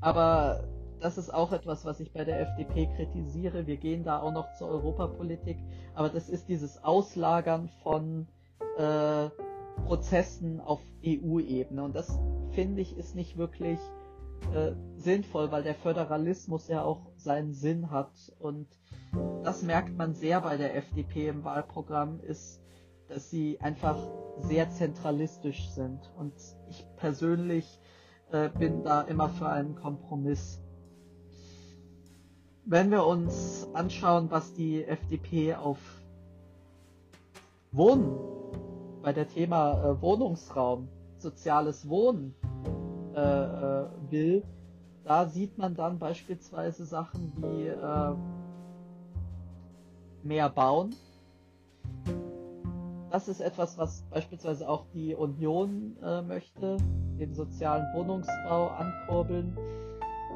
[0.00, 0.64] Aber
[1.00, 3.66] das ist auch etwas, was ich bei der FDP kritisiere.
[3.66, 5.58] Wir gehen da auch noch zur Europapolitik,
[5.94, 8.28] aber das ist dieses Auslagern von
[8.78, 9.28] äh,
[9.76, 12.18] Prozessen auf EU-Ebene und das
[12.52, 13.78] finde ich ist nicht wirklich
[14.54, 18.68] äh, sinnvoll, weil der Föderalismus ja auch seinen Sinn hat und
[19.42, 22.60] das merkt man sehr bei der FDP im Wahlprogramm, ist,
[23.08, 23.96] dass sie einfach
[24.40, 26.00] sehr zentralistisch sind.
[26.16, 26.32] Und
[26.68, 27.78] ich persönlich
[28.30, 30.60] äh, bin da immer für einen Kompromiss.
[32.64, 35.78] Wenn wir uns anschauen, was die FDP auf
[37.72, 38.16] Wohnen,
[39.04, 40.88] bei der Thema äh, Wohnungsraum,
[41.18, 42.34] soziales Wohnen
[43.14, 44.42] äh, äh will,
[45.04, 48.14] da sieht man dann beispielsweise Sachen wie äh,
[50.22, 50.94] mehr bauen.
[53.10, 56.78] Das ist etwas, was beispielsweise auch die Union äh, möchte,
[57.18, 59.56] den sozialen Wohnungsbau ankurbeln.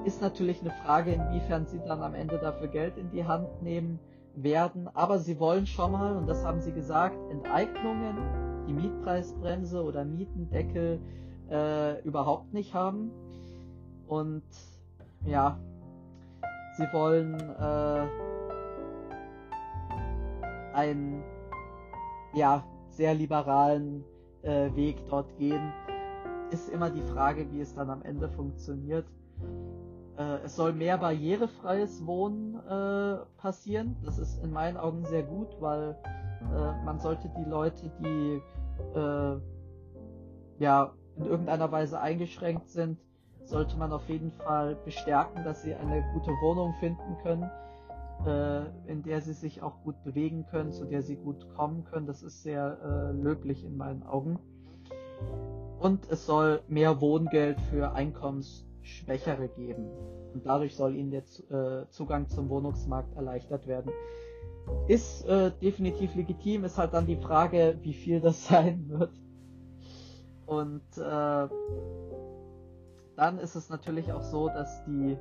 [0.05, 3.99] Ist natürlich eine Frage, inwiefern sie dann am Ende dafür Geld in die Hand nehmen
[4.37, 4.89] werden.
[4.95, 11.01] Aber sie wollen schon mal, und das haben sie gesagt, Enteignungen, die Mietpreisbremse oder Mietendeckel
[11.51, 13.11] äh, überhaupt nicht haben.
[14.07, 14.45] Und
[15.27, 15.59] ja,
[16.77, 18.07] sie wollen äh,
[20.75, 21.25] einen
[22.35, 24.05] ja, sehr liberalen
[24.43, 25.73] äh, Weg dort gehen,
[26.51, 29.07] ist immer die Frage, wie es dann am Ende funktioniert.
[30.17, 33.97] Äh, es soll mehr barrierefreies Wohnen äh, passieren.
[34.05, 35.97] Das ist in meinen Augen sehr gut, weil
[36.41, 38.41] äh, man sollte die Leute, die
[38.95, 42.99] äh, ja in irgendeiner Weise eingeschränkt sind,
[43.45, 47.51] sollte man auf jeden Fall bestärken, dass sie eine gute Wohnung finden können
[48.27, 52.07] äh, in der sie sich auch gut bewegen können, zu der sie gut kommen können.
[52.07, 54.39] Das ist sehr äh, löblich in meinen Augen.
[55.79, 59.87] Und es soll mehr Wohngeld für Einkommensschwächere geben.
[60.35, 63.93] Und dadurch soll ihnen der äh, Zugang zum Wohnungsmarkt erleichtert werden.
[64.87, 69.13] Ist äh, definitiv legitim, ist halt dann die Frage, wie viel das sein wird.
[70.47, 71.49] Und äh,
[73.17, 75.17] dann ist es natürlich auch so, dass die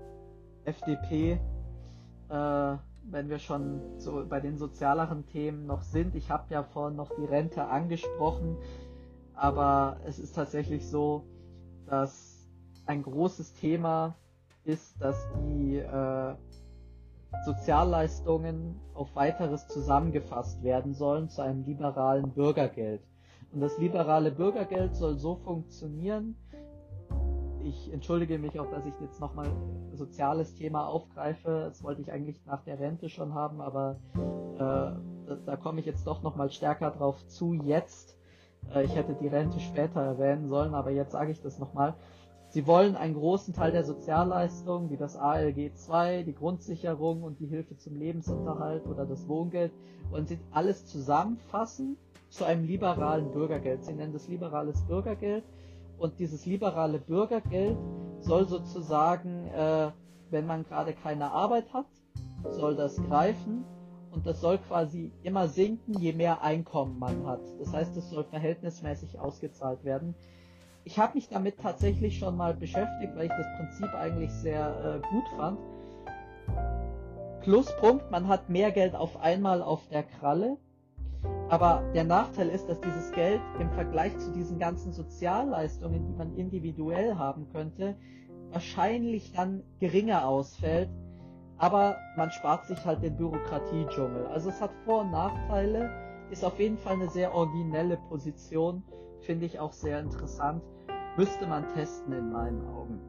[0.63, 1.39] FDP
[2.29, 2.77] äh,
[3.09, 6.15] wenn wir schon so bei den sozialeren Themen noch sind.
[6.15, 8.57] Ich habe ja vorhin noch die Rente angesprochen,
[9.33, 11.23] aber es ist tatsächlich so,
[11.85, 12.45] dass
[12.85, 14.15] ein großes Thema
[14.63, 16.35] ist, dass die äh,
[17.45, 23.01] Sozialleistungen auf weiteres zusammengefasst werden sollen zu einem liberalen Bürgergeld.
[23.51, 26.35] Und das liberale Bürgergeld soll so funktionieren,
[27.67, 29.47] ich entschuldige mich auch, dass ich jetzt nochmal
[29.93, 31.65] soziales Thema aufgreife.
[31.67, 33.97] Das wollte ich eigentlich nach der Rente schon haben, aber
[34.55, 38.17] äh, da, da komme ich jetzt doch nochmal stärker drauf zu jetzt.
[38.73, 41.95] Äh, ich hätte die Rente später erwähnen sollen, aber jetzt sage ich das nochmal.
[42.49, 47.45] Sie wollen einen großen Teil der Sozialleistungen, wie das ALG II, die Grundsicherung und die
[47.45, 49.73] Hilfe zum Lebensunterhalt oder das Wohngeld,
[50.11, 51.97] und sie alles zusammenfassen
[52.29, 53.83] zu einem liberalen Bürgergeld.
[53.83, 55.43] Sie nennen das liberales Bürgergeld.
[55.97, 57.77] Und dieses liberale Bürgergeld
[58.19, 59.91] soll sozusagen, äh,
[60.29, 61.87] wenn man gerade keine Arbeit hat,
[62.49, 63.65] soll das greifen
[64.11, 67.41] und das soll quasi immer sinken, je mehr Einkommen man hat.
[67.59, 70.15] Das heißt, es soll verhältnismäßig ausgezahlt werden
[70.87, 75.07] ich habe mich damit tatsächlich schon mal beschäftigt, weil ich das Prinzip eigentlich sehr äh,
[75.09, 75.59] gut fand.
[77.41, 80.55] Pluspunkt, man hat mehr Geld auf einmal auf der Kralle.
[81.49, 86.33] Aber der Nachteil ist, dass dieses Geld im Vergleich zu diesen ganzen Sozialleistungen, die man
[86.37, 87.97] individuell haben könnte,
[88.51, 90.89] wahrscheinlich dann geringer ausfällt.
[91.57, 94.25] Aber man spart sich halt den Bürokratiedschungel.
[94.27, 95.91] Also es hat Vor- und Nachteile,
[96.31, 98.83] ist auf jeden Fall eine sehr originelle Position,
[99.19, 100.63] finde ich auch sehr interessant
[101.17, 102.99] müsste man testen in meinen Augen.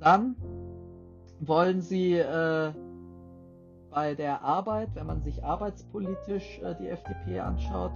[0.00, 0.34] Dann
[1.40, 2.72] wollen sie äh,
[3.90, 7.92] bei der Arbeit, wenn man sich arbeitspolitisch äh, die FDP anschaut,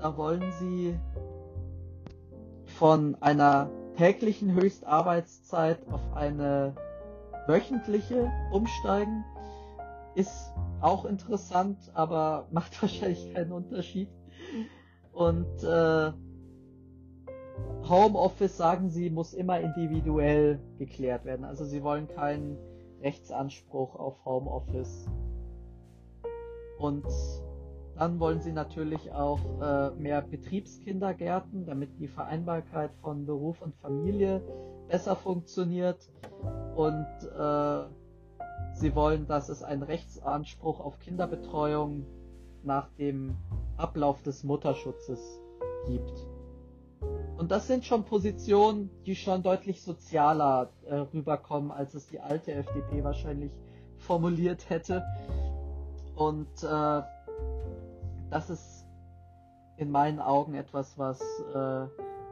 [0.00, 0.98] da wollen sie
[2.78, 6.74] von einer täglichen Höchstarbeitszeit auf eine
[7.46, 9.24] wöchentliche umsteigen.
[10.14, 14.08] Ist auch interessant, aber macht wahrscheinlich keinen Unterschied.
[15.12, 16.12] Und äh,
[17.88, 21.44] Homeoffice, sagen sie, muss immer individuell geklärt werden.
[21.44, 22.58] Also sie wollen keinen
[23.00, 25.06] Rechtsanspruch auf Homeoffice.
[26.78, 27.06] Und
[27.96, 34.42] dann wollen sie natürlich auch äh, mehr Betriebskindergärten, damit die Vereinbarkeit von Beruf und Familie
[34.88, 36.10] besser funktioniert.
[36.74, 37.84] Und äh,
[38.74, 42.04] sie wollen, dass es einen Rechtsanspruch auf Kinderbetreuung
[42.62, 43.36] nach dem
[43.76, 45.40] Ablauf des Mutterschutzes
[45.86, 46.26] gibt.
[47.36, 52.52] Und das sind schon Positionen, die schon deutlich sozialer äh, rüberkommen, als es die alte
[52.52, 53.52] FDP wahrscheinlich
[53.98, 55.04] formuliert hätte.
[56.14, 57.02] Und äh,
[58.30, 58.86] das ist
[59.76, 61.20] in meinen Augen etwas, was
[61.54, 61.86] äh,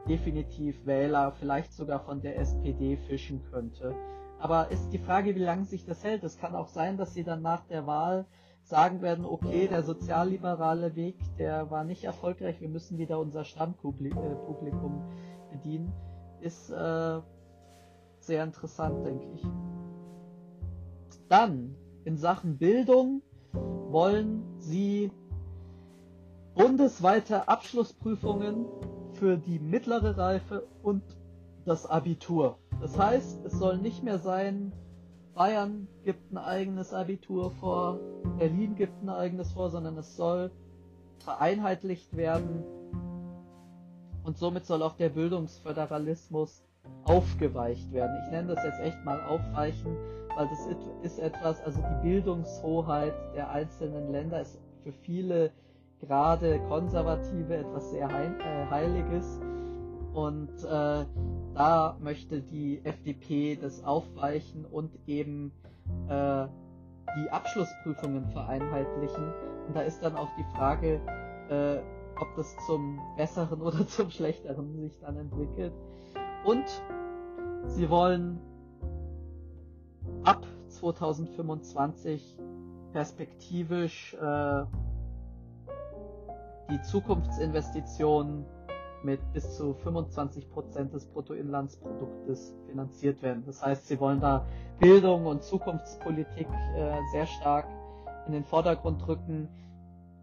[0.09, 3.93] definitiv Wähler vielleicht sogar von der SPD fischen könnte.
[4.39, 6.23] Aber ist die Frage, wie lange sich das hält.
[6.23, 8.25] Es kann auch sein, dass sie dann nach der Wahl
[8.65, 15.03] sagen werden, okay, der sozialliberale Weg, der war nicht erfolgreich, wir müssen wieder unser Stammpublikum
[15.51, 15.93] bedienen,
[16.41, 17.21] ist äh,
[18.19, 19.43] sehr interessant, denke ich.
[21.29, 21.75] Dann,
[22.05, 23.21] in Sachen Bildung
[23.53, 25.11] wollen sie
[26.55, 28.65] bundesweite Abschlussprüfungen
[29.13, 31.03] für die mittlere Reife und
[31.65, 32.57] das Abitur.
[32.81, 34.73] Das heißt, es soll nicht mehr sein,
[35.35, 37.99] Bayern gibt ein eigenes Abitur vor,
[38.39, 40.49] Berlin gibt ein eigenes vor, sondern es soll
[41.19, 42.63] vereinheitlicht werden
[44.23, 46.63] und somit soll auch der Bildungsföderalismus
[47.03, 48.17] aufgeweicht werden.
[48.25, 49.97] Ich nenne das jetzt echt mal aufweichen,
[50.35, 50.67] weil das
[51.03, 55.51] ist etwas, also die Bildungshoheit der einzelnen Länder ist für viele
[55.99, 59.39] gerade Konservative etwas sehr äh, Heiliges
[60.13, 61.05] und äh,
[61.55, 65.53] da möchte die FDP das aufweichen und eben
[66.09, 66.47] äh,
[67.17, 69.33] die Abschlussprüfungen vereinheitlichen.
[69.67, 70.99] Und da ist dann auch die Frage,
[71.49, 71.77] äh,
[72.19, 75.73] ob das zum Besseren oder zum Schlechteren sich dann entwickelt.
[76.43, 76.65] Und
[77.67, 78.39] sie wollen
[80.23, 82.37] ab 2025
[82.91, 84.65] perspektivisch äh,
[86.69, 88.45] die Zukunftsinvestitionen
[89.05, 93.43] mit bis zu 25% des Bruttoinlandsproduktes finanziert werden.
[93.45, 94.45] Das heißt, sie wollen da
[94.79, 97.67] Bildung und Zukunftspolitik äh, sehr stark
[98.25, 99.47] in den Vordergrund rücken.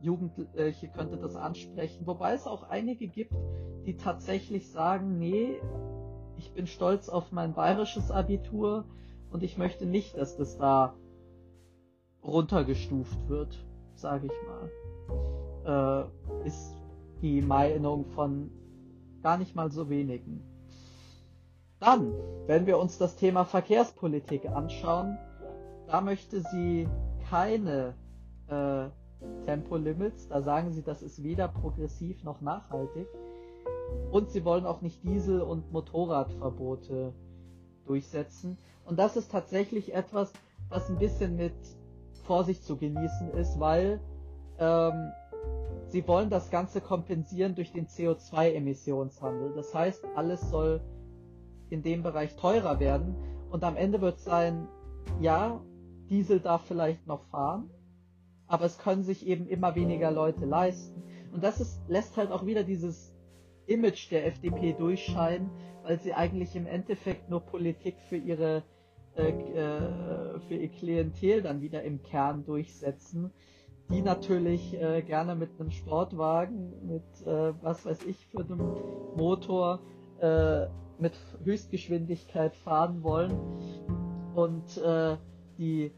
[0.00, 3.32] Jugendliche könnte das ansprechen, wobei es auch einige gibt,
[3.86, 5.60] die tatsächlich sagen, nee,
[6.36, 8.84] ich bin stolz auf mein bayerisches Abitur
[9.30, 10.94] und ich möchte nicht, dass das da
[12.24, 13.64] runtergestuft wird,
[13.94, 14.32] sage ich
[15.64, 16.10] mal.
[16.44, 16.76] Äh, ist
[17.20, 18.50] die Meinung von
[19.22, 20.42] gar nicht mal so wenigen.
[21.80, 22.12] Dann,
[22.46, 25.18] wenn wir uns das Thema Verkehrspolitik anschauen,
[25.88, 26.88] da möchte sie
[27.28, 27.94] keine
[28.48, 28.88] äh,
[29.44, 30.28] Tempolimits.
[30.28, 33.06] Da sagen sie, das ist weder progressiv noch nachhaltig.
[34.10, 37.12] Und sie wollen auch nicht Diesel- und Motorradverbote
[37.84, 38.58] durchsetzen.
[38.84, 40.32] Und das ist tatsächlich etwas,
[40.68, 41.54] was ein bisschen mit
[42.24, 44.00] Vorsicht zu genießen ist, weil
[44.58, 45.12] ähm,
[45.92, 49.52] Sie wollen das Ganze kompensieren durch den CO2-Emissionshandel.
[49.54, 50.80] Das heißt, alles soll
[51.68, 53.14] in dem Bereich teurer werden.
[53.50, 54.68] Und am Ende wird es sein,
[55.20, 55.60] ja,
[56.08, 57.68] Diesel darf vielleicht noch fahren,
[58.46, 61.02] aber es können sich eben immer weniger Leute leisten.
[61.30, 63.14] Und das ist, lässt halt auch wieder dieses
[63.66, 65.50] Image der FDP durchscheinen,
[65.82, 68.62] weil sie eigentlich im Endeffekt nur Politik für ihre
[69.14, 73.30] äh, äh, für ihr Klientel dann wieder im Kern durchsetzen,
[73.92, 78.76] die natürlich äh, gerne mit einem Sportwagen, mit äh, was weiß ich für einem
[79.16, 79.80] Motor
[80.20, 80.66] äh,
[80.98, 81.12] mit
[81.44, 83.38] Höchstgeschwindigkeit fahren wollen
[84.34, 85.16] und äh,
[85.58, 85.92] die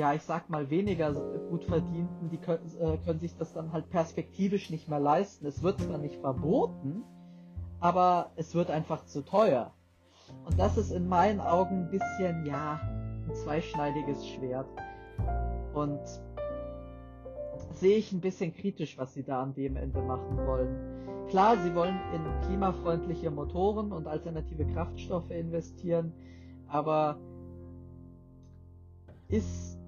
[0.00, 1.12] ja, ich sag mal, weniger
[1.50, 5.44] gut verdienten, die können, äh, können sich das dann halt perspektivisch nicht mehr leisten.
[5.44, 7.02] Es wird zwar nicht verboten,
[7.80, 9.74] aber es wird einfach zu teuer.
[10.46, 12.80] Und das ist in meinen Augen ein bisschen, ja,
[13.28, 14.68] ein zweischneidiges Schwert.
[15.74, 16.00] Und
[17.80, 21.26] sehe ich ein bisschen kritisch, was sie da an dem Ende machen wollen.
[21.28, 26.12] Klar, sie wollen in klimafreundliche Motoren und alternative Kraftstoffe investieren,
[26.68, 27.18] aber
[29.28, 29.78] ist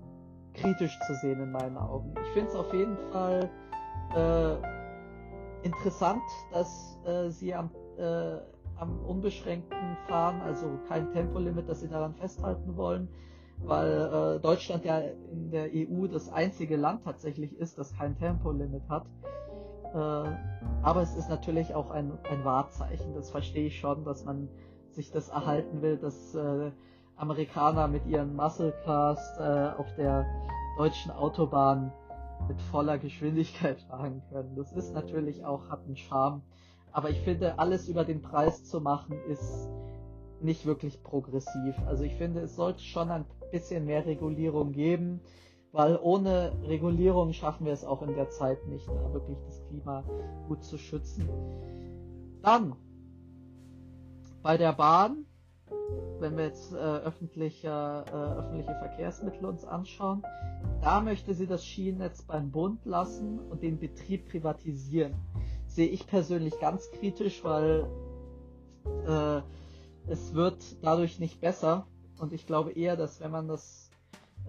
[0.55, 2.15] kritisch zu sehen in meinen Augen.
[2.23, 3.51] Ich finde es auf jeden Fall
[4.15, 8.37] äh, interessant, dass äh, sie am, äh,
[8.77, 13.09] am unbeschränkten Fahren, also kein Tempolimit, dass sie daran festhalten wollen,
[13.65, 18.83] weil äh, Deutschland ja in der EU das einzige Land tatsächlich ist, das kein Tempolimit
[18.89, 19.05] hat.
[19.95, 20.31] Äh,
[20.83, 24.49] aber es ist natürlich auch ein, ein Wahrzeichen, das verstehe ich schon, dass man
[24.91, 26.71] sich das erhalten will, dass äh,
[27.17, 30.27] Amerikaner mit ihren Muscle Cars äh, auf der
[30.77, 31.93] deutschen Autobahn
[32.49, 34.57] mit voller Geschwindigkeit fahren können.
[34.57, 36.43] Das ist natürlich auch, hat einen Charme.
[36.91, 39.69] Aber ich finde, alles über den Preis zu machen, ist
[40.41, 41.75] nicht wirklich progressiv.
[41.87, 45.21] Also ich finde, es sollte schon ein bisschen mehr Regulierung geben,
[45.71, 50.05] weil ohne Regulierung schaffen wir es auch in der Zeit nicht, da wirklich das Klima
[50.49, 51.29] gut zu schützen.
[52.43, 52.75] Dann
[54.43, 55.27] bei der Bahn
[56.23, 60.23] wenn wir jetzt äh, öffentliche, äh, öffentliche Verkehrsmittel uns anschauen,
[60.81, 65.15] da möchte sie das Schienennetz beim Bund lassen und den Betrieb privatisieren.
[65.67, 67.87] Sehe ich persönlich ganz kritisch, weil
[69.07, 69.43] äh,
[70.11, 71.87] es wird dadurch nicht besser
[72.23, 73.91] und ich glaube eher, dass wenn man das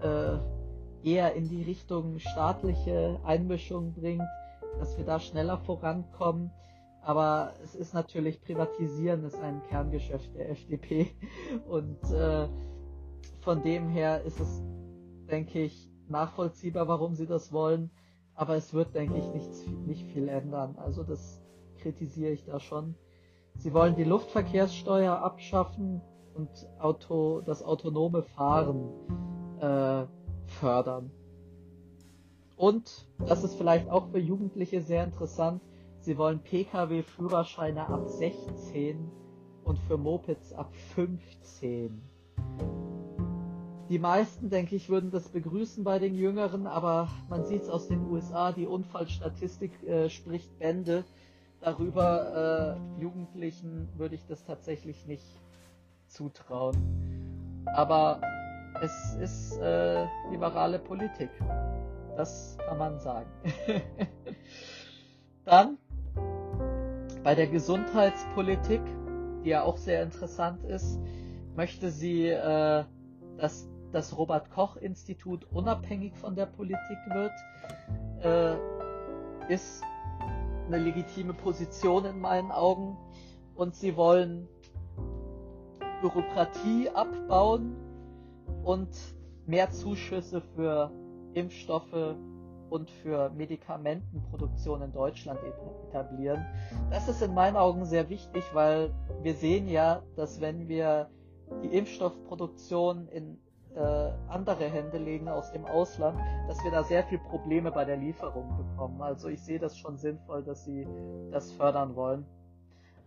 [0.01, 0.37] äh,
[1.03, 4.23] eher in die Richtung staatliche Einmischung bringt,
[4.79, 6.51] dass wir da schneller vorankommen
[7.03, 11.11] aber es ist natürlich, Privatisieren ist ein Kerngeschäft der FDP.
[11.67, 12.47] Und äh,
[13.41, 14.61] von dem her ist es,
[15.29, 17.91] denke ich, nachvollziehbar, warum sie das wollen.
[18.35, 20.75] Aber es wird, denke ich, nichts, nicht viel ändern.
[20.77, 21.41] Also das
[21.79, 22.95] kritisiere ich da schon.
[23.57, 26.01] Sie wollen die Luftverkehrssteuer abschaffen
[26.35, 28.89] und Auto, das autonome Fahren
[29.59, 30.05] äh,
[30.59, 31.11] fördern.
[32.57, 35.61] Und, das ist vielleicht auch für Jugendliche sehr interessant,
[36.03, 39.09] Sie wollen Pkw-Führerscheine ab 16
[39.63, 42.01] und für Mopeds ab 15.
[43.87, 47.87] Die meisten, denke ich, würden das begrüßen bei den Jüngeren, aber man sieht es aus
[47.87, 51.05] den USA, die Unfallstatistik äh, spricht Bände.
[51.61, 55.23] Darüber äh, Jugendlichen würde ich das tatsächlich nicht
[56.13, 56.75] zutrauen.
[57.65, 58.21] Aber
[58.81, 61.29] es ist äh, liberale Politik.
[62.15, 63.29] Das kann man sagen.
[65.45, 65.77] Dann
[67.23, 68.81] bei der Gesundheitspolitik,
[69.43, 70.99] die ja auch sehr interessant ist,
[71.55, 72.83] möchte sie, äh,
[73.37, 77.31] dass das Robert Koch Institut unabhängig von der Politik wird,
[78.23, 79.83] äh, ist
[80.67, 82.97] eine legitime Position in meinen Augen.
[83.55, 84.47] Und sie wollen
[86.03, 87.77] Bürokratie abbauen
[88.65, 88.89] und
[89.45, 90.91] mehr Zuschüsse für
[91.33, 92.15] Impfstoffe
[92.69, 95.39] und für Medikamentenproduktion in Deutschland
[95.87, 96.45] etablieren.
[96.89, 101.09] Das ist in meinen Augen sehr wichtig, weil wir sehen ja, dass wenn wir
[101.63, 103.37] die Impfstoffproduktion in
[103.75, 107.95] äh, andere Hände legen aus dem Ausland, dass wir da sehr viel Probleme bei der
[107.95, 109.01] Lieferung bekommen.
[109.01, 110.85] Also ich sehe das schon sinnvoll, dass sie
[111.31, 112.25] das fördern wollen.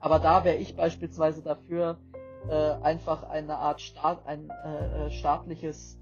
[0.01, 1.99] Aber da wäre ich beispielsweise dafür,
[2.49, 5.99] äh, einfach eine Art Staat, ein äh, äh staatliches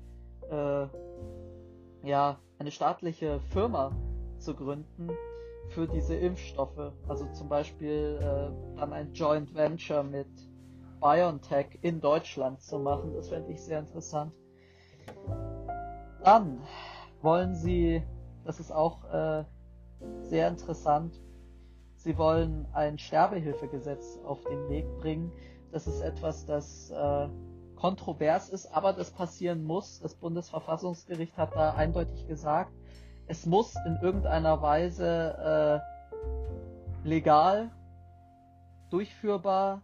[0.50, 0.86] äh,
[2.02, 3.92] ja, eine staatliche Firma
[4.38, 5.10] zu gründen
[5.70, 6.92] für diese Impfstoffe.
[7.08, 10.28] Also zum Beispiel äh, dann ein Joint Venture mit
[11.00, 13.14] BioNTech in Deutschland zu machen.
[13.14, 14.32] Das fände ich sehr interessant.
[16.22, 16.60] Dann
[17.22, 18.02] wollen sie,
[18.44, 19.44] das ist auch äh,
[20.22, 21.20] sehr interessant,
[21.96, 25.32] sie wollen ein Sterbehilfegesetz auf den Weg bringen.
[25.74, 27.28] Das ist etwas, das äh,
[27.74, 29.98] kontrovers ist, aber das passieren muss.
[29.98, 32.72] Das Bundesverfassungsgericht hat da eindeutig gesagt,
[33.26, 35.82] es muss in irgendeiner Weise
[37.04, 37.72] äh, legal,
[38.90, 39.82] durchführbar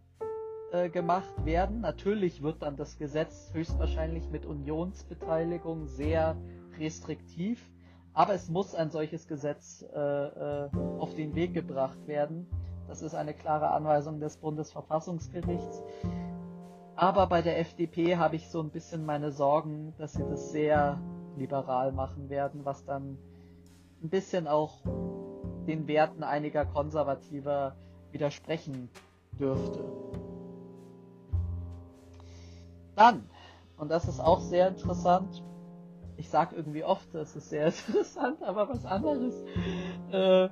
[0.71, 1.81] äh, gemacht werden.
[1.81, 6.37] Natürlich wird dann das Gesetz höchstwahrscheinlich mit Unionsbeteiligung sehr
[6.79, 7.69] restriktiv,
[8.13, 10.71] aber es muss ein solches Gesetz äh, äh,
[11.01, 12.47] auf den Weg gebracht werden.
[12.91, 15.81] Das ist eine klare Anweisung des Bundesverfassungsgerichts.
[16.97, 21.01] Aber bei der FDP habe ich so ein bisschen meine Sorgen, dass sie das sehr
[21.37, 23.17] liberal machen werden, was dann
[24.03, 24.83] ein bisschen auch
[25.69, 27.77] den Werten einiger Konservativer
[28.11, 28.91] widersprechen
[29.39, 29.85] dürfte.
[32.97, 33.31] Dann,
[33.77, 35.45] und das ist auch sehr interessant,
[36.17, 39.35] ich sage irgendwie oft, das ist sehr interessant, aber was anderes,
[40.11, 40.49] äh,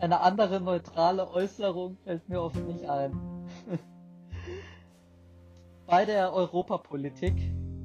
[0.00, 3.18] eine andere neutrale Äußerung fällt mir oft nicht ein.
[5.86, 7.34] bei der Europapolitik,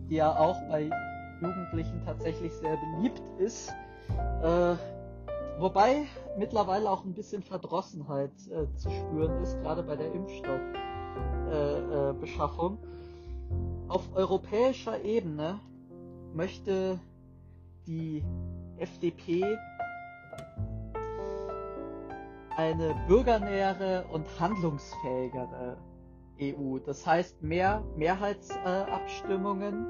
[0.10, 0.90] die ja auch bei
[1.42, 3.74] Jugendlichen tatsächlich sehr beliebt ist,
[4.44, 4.76] äh,
[5.58, 6.04] wobei
[6.38, 12.78] mittlerweile auch ein bisschen Verdrossenheit äh, zu spüren ist, gerade bei der Impfstoffbeschaffung.
[12.78, 15.60] Äh, äh Auf europäischer Ebene
[16.34, 17.00] möchte
[17.88, 18.24] die
[18.78, 19.58] FDP
[22.58, 25.78] eine bürgernähere und handlungsfähigere
[26.42, 26.80] EU.
[26.80, 29.86] Das heißt mehr Mehrheitsabstimmungen.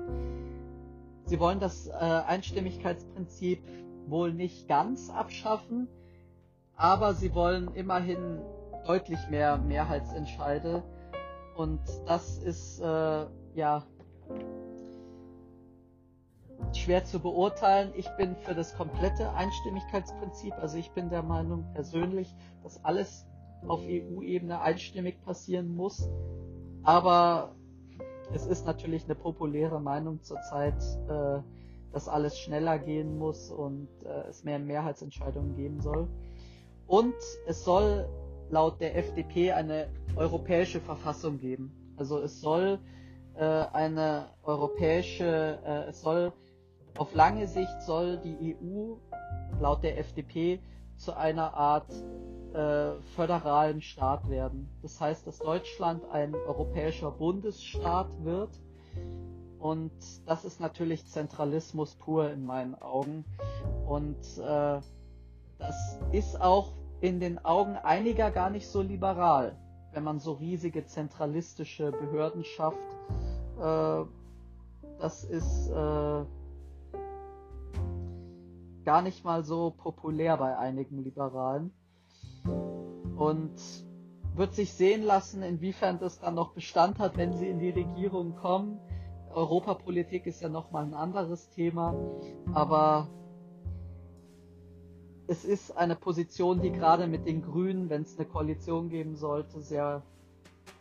[1.25, 3.63] Sie wollen das äh, Einstimmigkeitsprinzip
[4.07, 5.87] wohl nicht ganz abschaffen,
[6.75, 8.41] aber sie wollen immerhin
[8.85, 10.83] deutlich mehr Mehrheitsentscheide.
[11.55, 13.83] Und das ist äh, ja
[16.77, 17.91] schwer zu beurteilen.
[17.95, 20.53] Ich bin für das komplette Einstimmigkeitsprinzip.
[20.59, 23.25] Also ich bin der Meinung persönlich, dass alles
[23.67, 26.09] auf EU-Ebene einstimmig passieren muss.
[26.83, 27.55] Aber
[28.33, 31.39] es ist natürlich eine populäre Meinung zurzeit, äh,
[31.91, 36.07] dass alles schneller gehen muss und äh, es mehr Mehrheitsentscheidungen geben soll.
[36.87, 37.13] Und
[37.47, 38.07] es soll
[38.49, 41.93] laut der FDP eine europäische Verfassung geben.
[41.97, 42.79] Also es soll
[43.35, 46.33] äh, eine europäische, äh, es soll
[46.97, 48.95] auf lange Sicht soll die EU
[49.59, 50.59] laut der FDP
[50.97, 51.89] zu einer Art
[52.53, 54.69] äh, föderalen Staat werden.
[54.81, 58.51] Das heißt, dass Deutschland ein europäischer Bundesstaat wird.
[59.59, 59.91] Und
[60.27, 63.25] das ist natürlich Zentralismus pur in meinen Augen.
[63.87, 64.79] Und äh,
[65.57, 69.55] das ist auch in den Augen einiger gar nicht so liberal,
[69.93, 72.77] wenn man so riesige zentralistische Behörden schafft.
[73.59, 74.05] Äh,
[74.99, 76.25] das ist äh,
[78.85, 81.71] gar nicht mal so populär bei einigen Liberalen.
[83.15, 83.53] Und
[84.35, 88.35] wird sich sehen lassen, inwiefern das dann noch Bestand hat, wenn sie in die Regierung
[88.35, 88.79] kommen.
[89.33, 91.95] Europapolitik ist ja nochmal ein anderes Thema,
[92.53, 93.07] aber
[95.27, 99.61] es ist eine Position, die gerade mit den Grünen, wenn es eine Koalition geben sollte,
[99.61, 100.03] sehr,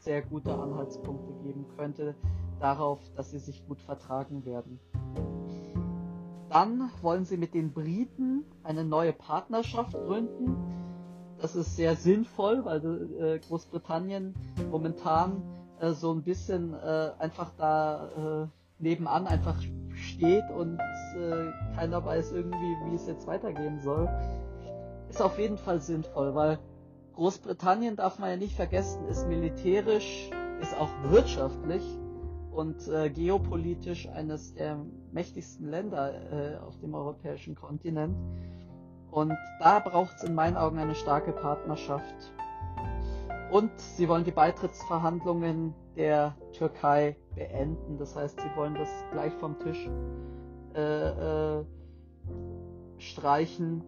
[0.00, 2.14] sehr gute Anhaltspunkte geben könnte
[2.58, 4.78] darauf, dass sie sich gut vertragen werden.
[6.52, 10.54] Dann wollen sie mit den Briten eine neue Partnerschaft gründen.
[11.40, 14.34] Das ist sehr sinnvoll, weil äh, Großbritannien
[14.70, 15.42] momentan
[15.80, 18.48] äh, so ein bisschen äh, einfach da
[18.78, 19.56] nebenan einfach
[19.94, 20.78] steht und
[21.76, 24.08] keiner weiß irgendwie, wie es jetzt weitergehen soll.
[25.08, 26.58] Ist auf jeden Fall sinnvoll, weil
[27.14, 30.30] Großbritannien darf man ja nicht vergessen, ist militärisch,
[30.60, 31.82] ist auch wirtschaftlich
[32.52, 34.78] und äh, geopolitisch eines der
[35.10, 38.16] mächtigsten Länder äh, auf dem europäischen Kontinent.
[39.10, 42.32] Und da braucht es in meinen Augen eine starke Partnerschaft.
[43.50, 47.98] Und sie wollen die Beitrittsverhandlungen der Türkei beenden.
[47.98, 49.88] Das heißt, sie wollen das gleich vom Tisch
[50.74, 51.64] äh, äh,
[52.98, 53.82] streichen,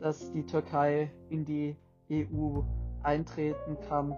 [0.00, 1.76] dass die Türkei in die
[2.10, 2.60] EU
[3.02, 4.16] eintreten kann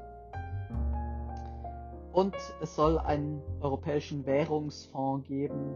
[2.15, 5.75] und es soll einen europäischen Währungsfonds geben,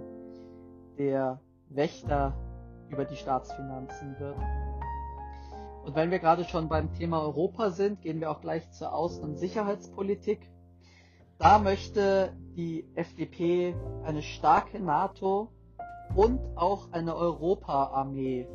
[0.96, 2.32] der Wächter
[2.88, 4.36] über die Staatsfinanzen wird.
[5.84, 9.22] Und wenn wir gerade schon beim Thema Europa sind, gehen wir auch gleich zur Außen-
[9.22, 10.40] und Sicherheitspolitik.
[11.38, 13.74] Da möchte die FDP
[14.04, 15.48] eine starke NATO
[16.14, 18.46] und auch eine Europa-Armee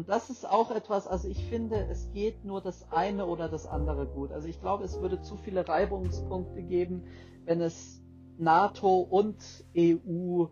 [0.00, 3.66] und das ist auch etwas, also ich finde, es geht nur das eine oder das
[3.66, 4.32] andere gut.
[4.32, 7.04] Also ich glaube, es würde zu viele Reibungspunkte geben,
[7.44, 8.02] wenn es
[8.38, 9.36] NATO und
[9.76, 10.46] EU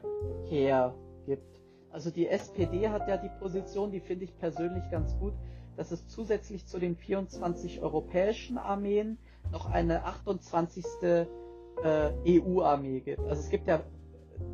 [0.51, 0.94] her
[1.24, 1.62] gibt.
[1.88, 5.32] Also die SPD hat ja die Position, die finde ich persönlich ganz gut,
[5.78, 9.16] dass es zusätzlich zu den 24 europäischen Armeen
[9.51, 10.84] noch eine 28.
[11.03, 11.24] Äh,
[12.26, 13.20] EU-Armee gibt.
[13.20, 13.80] Also es gibt ja,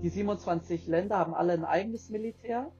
[0.04, 2.70] die 27 Länder haben alle ein eigenes Militär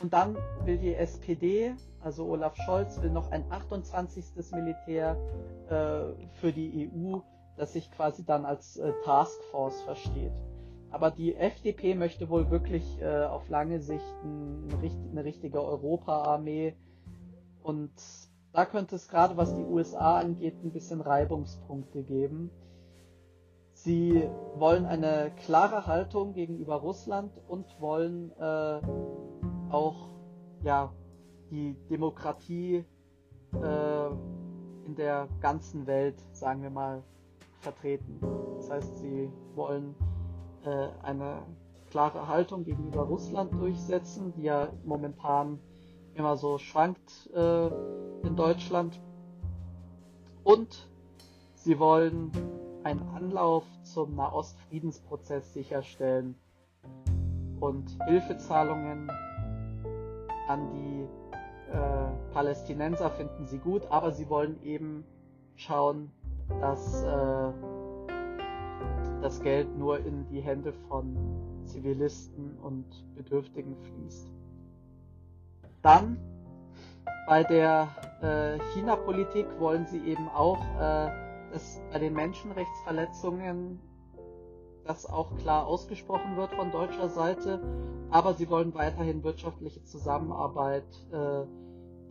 [0.00, 4.24] und dann will die SPD, also Olaf Scholz, will noch ein 28.
[4.52, 5.16] Militär
[5.68, 7.18] äh, für die EU,
[7.56, 10.32] das sich quasi dann als äh, Taskforce versteht.
[10.90, 14.68] Aber die FDP möchte wohl wirklich äh, auf lange Sicht ein,
[15.12, 16.74] eine richtige Europa-Armee.
[17.62, 17.92] Und
[18.52, 22.50] da könnte es gerade was die USA angeht ein bisschen Reibungspunkte geben.
[23.72, 28.80] Sie wollen eine klare Haltung gegenüber Russland und wollen äh,
[29.70, 30.08] auch
[30.62, 30.92] ja,
[31.50, 32.84] die Demokratie
[33.54, 34.06] äh,
[34.86, 37.02] in der ganzen Welt, sagen wir mal,
[37.60, 38.20] vertreten.
[38.56, 39.94] Das heißt, sie wollen
[40.64, 41.42] äh, eine
[41.90, 45.58] klare Haltung gegenüber Russland durchsetzen, die ja momentan
[46.14, 49.00] immer so schwankt äh, in Deutschland.
[50.44, 50.88] Und
[51.54, 52.30] sie wollen
[52.84, 56.34] einen Anlauf zum Nahostfriedensprozess sicherstellen
[57.60, 59.10] und Hilfezahlungen
[60.50, 61.06] an die
[61.72, 65.04] äh, Palästinenser finden sie gut, aber sie wollen eben
[65.54, 66.10] schauen,
[66.60, 67.52] dass äh,
[69.22, 71.16] das Geld nur in die Hände von
[71.64, 74.28] Zivilisten und Bedürftigen fließt.
[75.82, 76.18] Dann
[77.28, 77.88] bei der
[78.22, 81.10] äh, China-Politik wollen sie eben auch, äh,
[81.52, 83.78] dass bei den Menschenrechtsverletzungen
[84.84, 87.60] das auch klar ausgesprochen wird von deutscher Seite,
[88.10, 91.44] aber sie wollen weiterhin wirtschaftliche Zusammenarbeit äh,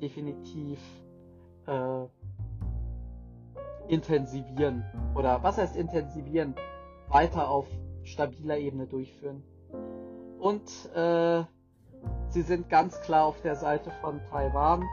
[0.02, 0.80] definitiv
[1.68, 2.06] äh,
[3.88, 4.84] intensivieren.
[5.16, 6.56] Oder was heißt intensivieren?
[7.10, 7.68] Weiter auf
[8.04, 9.44] stabiler Ebene durchführen.
[10.40, 10.64] Und
[10.96, 11.44] äh,
[12.30, 14.86] sie sind ganz klar auf der Seite von Taiwan.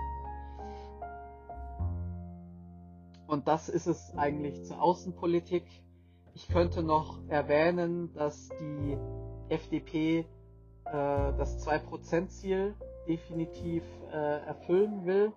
[3.26, 5.64] Und das ist es eigentlich zur Außenpolitik.
[6.36, 8.98] Ich könnte noch erwähnen, dass die
[9.48, 10.24] FDP äh,
[10.84, 12.74] das 2%-Ziel
[13.08, 13.82] definitiv
[14.12, 15.32] äh, erfüllen will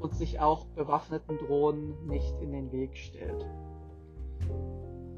[0.00, 3.46] und sich auch bewaffneten Drohnen nicht in den Weg stellt.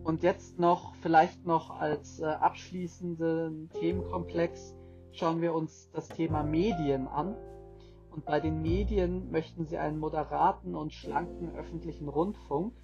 [0.05, 4.75] Und jetzt noch, vielleicht noch als äh, abschließenden Themenkomplex,
[5.13, 7.37] schauen wir uns das Thema Medien an.
[8.11, 12.75] Und bei den Medien möchten sie einen moderaten und schlanken öffentlichen Rundfunk,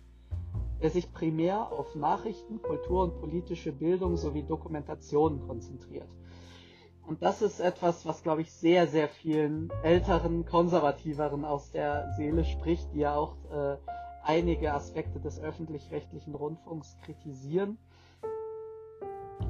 [0.83, 6.09] der sich primär auf Nachrichten, Kultur und politische Bildung sowie Dokumentation konzentriert.
[7.07, 12.45] Und das ist etwas, was, glaube ich, sehr, sehr vielen älteren, konservativeren aus der Seele
[12.45, 13.77] spricht, die ja auch äh,
[14.25, 17.79] einige Aspekte des öffentlich-rechtlichen Rundfunks kritisieren.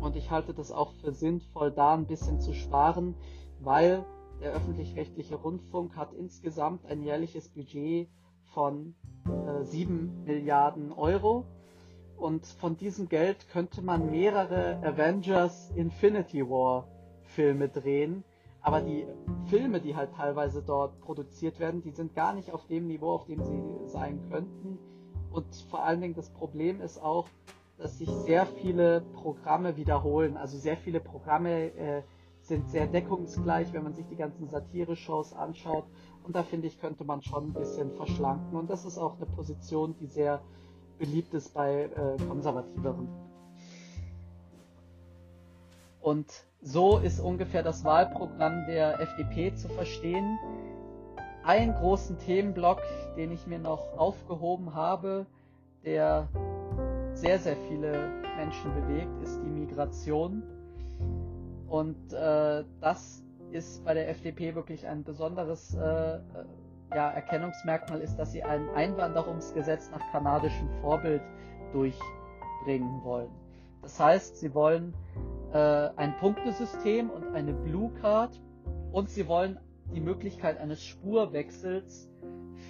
[0.02, 3.14] Und ich halte das auch für sinnvoll, da ein bisschen zu sparen,
[3.60, 4.04] weil
[4.40, 8.10] der öffentlich-rechtliche Rundfunk hat insgesamt ein jährliches Budget
[8.56, 8.94] von
[9.26, 11.44] äh, 7 Milliarden Euro.
[12.16, 16.88] Und von diesem Geld könnte man mehrere Avengers Infinity War
[17.24, 18.24] Filme drehen.
[18.62, 19.06] Aber die
[19.50, 23.26] Filme, die halt teilweise dort produziert werden, die sind gar nicht auf dem Niveau, auf
[23.26, 24.78] dem sie sein könnten.
[25.30, 27.28] Und vor allen Dingen das Problem ist auch,
[27.76, 30.38] dass sich sehr viele Programme wiederholen.
[30.38, 32.02] Also sehr viele Programme äh,
[32.40, 35.84] sind sehr deckungsgleich, wenn man sich die ganzen Satire-Shows anschaut.
[36.26, 38.58] Und da finde ich, könnte man schon ein bisschen verschlanken.
[38.58, 40.40] Und das ist auch eine Position, die sehr
[40.98, 43.06] beliebt ist bei äh, konservativeren.
[46.00, 46.26] Und
[46.60, 50.36] so ist ungefähr das Wahlprogramm der FDP zu verstehen.
[51.44, 52.82] Einen großen Themenblock,
[53.16, 55.26] den ich mir noch aufgehoben habe,
[55.84, 56.28] der
[57.14, 60.42] sehr, sehr viele Menschen bewegt, ist die Migration.
[61.68, 63.22] Und äh, das
[63.52, 66.18] ist bei der FDP wirklich ein besonderes äh,
[66.94, 71.22] ja, Erkennungsmerkmal, ist, dass sie ein Einwanderungsgesetz nach kanadischem Vorbild
[71.72, 73.30] durchbringen wollen.
[73.82, 74.94] Das heißt, sie wollen
[75.52, 78.40] äh, ein Punktesystem und eine Blue Card
[78.92, 79.58] und sie wollen
[79.94, 82.08] die Möglichkeit eines Spurwechsels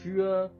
[0.02, 0.50] für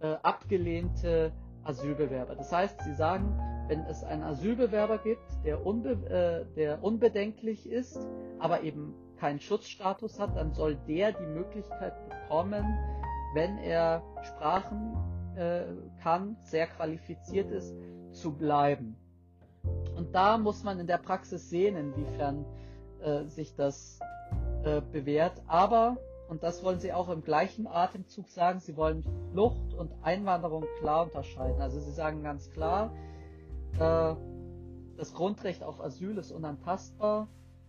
[0.00, 1.32] äh, abgelehnte
[1.64, 2.34] Asylbewerber.
[2.34, 8.06] Das heißt, sie sagen, wenn es einen Asylbewerber gibt, der, unbe äh, der unbedenklich ist,
[8.38, 12.76] aber eben keinen Schutzstatus hat, dann soll der die Möglichkeit bekommen,
[13.34, 14.96] wenn er Sprachen
[15.36, 15.62] äh,
[16.02, 17.72] kann, sehr qualifiziert ist,
[18.10, 18.96] zu bleiben.
[19.96, 22.44] Und da muss man in der Praxis sehen, inwiefern
[23.00, 24.00] äh, sich das
[24.64, 25.40] äh, bewährt.
[25.46, 25.98] Aber,
[26.28, 31.04] und das wollen sie auch im gleichen Atemzug sagen, sie wollen Flucht und Einwanderung klar
[31.04, 31.62] unterscheiden.
[31.62, 32.92] Also sie sagen ganz klar,
[33.78, 34.16] äh,
[34.96, 37.28] das Grundrecht auf Asyl ist unantastbar.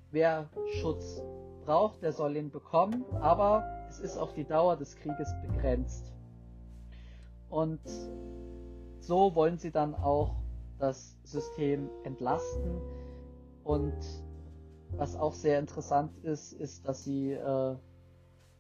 [0.10, 0.50] Wer
[0.82, 1.22] Schutz
[1.66, 6.14] braucht, der soll ihn bekommen, aber es ist auf die Dauer des Krieges begrenzt.
[7.50, 7.82] Und
[9.00, 10.36] so wollen sie dann auch
[10.80, 12.82] das System entlasten.
[13.64, 13.98] Und
[14.98, 17.76] was auch sehr interessant ist, ist, dass sie äh,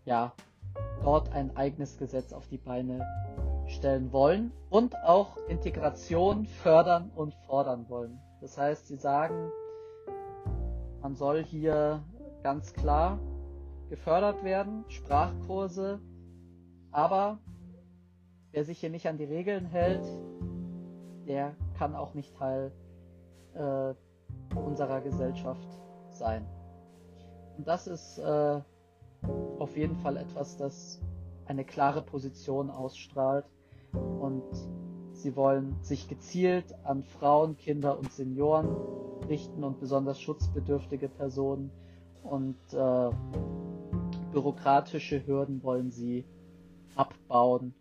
[0.05, 0.33] ja
[1.03, 3.05] dort ein eigenes Gesetz auf die Beine
[3.67, 8.19] stellen wollen und auch Integration fördern und fordern wollen.
[8.41, 9.51] Das heißt, sie sagen,
[11.01, 12.03] man soll hier
[12.43, 13.19] ganz klar
[13.89, 15.99] gefördert werden, Sprachkurse,
[16.91, 17.39] aber
[18.51, 20.05] wer sich hier nicht an die Regeln hält,
[21.27, 22.71] der kann auch nicht Teil
[23.53, 23.93] äh,
[24.57, 25.67] unserer Gesellschaft
[26.11, 26.45] sein.
[27.57, 28.61] Und das ist äh,
[29.59, 31.01] auf jeden Fall etwas, das
[31.45, 33.45] eine klare Position ausstrahlt.
[33.93, 34.43] Und
[35.13, 38.75] sie wollen sich gezielt an Frauen, Kinder und Senioren
[39.29, 41.71] richten und besonders schutzbedürftige Personen
[42.23, 43.09] und äh,
[44.31, 46.25] bürokratische Hürden wollen sie
[46.95, 47.73] abbauen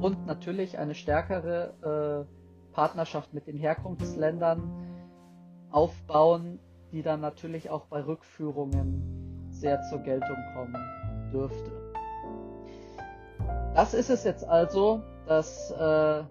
[0.00, 4.62] und natürlich eine stärkere äh, Partnerschaft mit den Herkunftsländern
[5.70, 6.60] aufbauen,
[6.92, 11.70] die dann natürlich auch bei Rückführungen sehr zur Geltung kommen dürfte.
[13.74, 16.22] Das ist es jetzt also, das äh,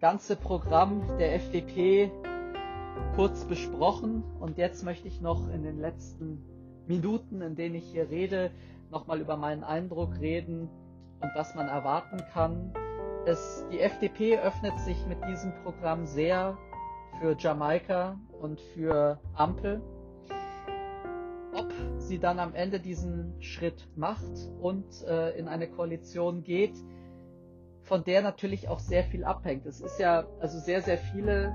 [0.00, 2.10] ganze Programm der FDP
[3.14, 6.42] kurz besprochen und jetzt möchte ich noch in den letzten
[6.86, 8.50] Minuten, in denen ich hier rede,
[8.90, 10.68] nochmal über meinen Eindruck reden
[11.20, 12.72] und was man erwarten kann.
[13.26, 16.56] Es, die FDP öffnet sich mit diesem Programm sehr
[17.20, 19.82] für Jamaika und für Ampel.
[21.54, 26.76] Ob sie dann am Ende diesen Schritt macht und äh, in eine Koalition geht,
[27.82, 29.66] von der natürlich auch sehr viel abhängt.
[29.66, 31.52] Es ist ja also sehr, sehr viele,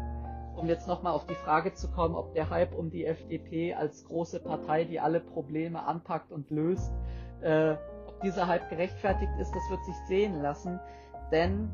[0.56, 4.06] um jetzt nochmal auf die Frage zu kommen, ob der Hype um die FDP als
[4.06, 6.91] große Partei, die alle Probleme anpackt und löst,
[7.41, 7.76] äh,
[8.08, 10.80] ob dieser Hype gerechtfertigt ist, das wird sich sehen lassen.
[11.32, 11.70] Denn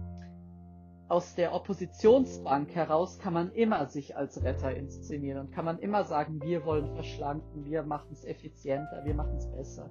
[1.10, 6.04] aus der Oppositionsbank heraus kann man immer sich als Retter inszenieren und kann man immer
[6.06, 9.90] sagen, wir wollen verschlanken, wir machen es effizienter, wir machen es besser.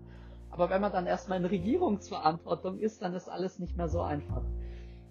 [0.51, 4.43] Aber wenn man dann erstmal in Regierungsverantwortung ist, dann ist alles nicht mehr so einfach.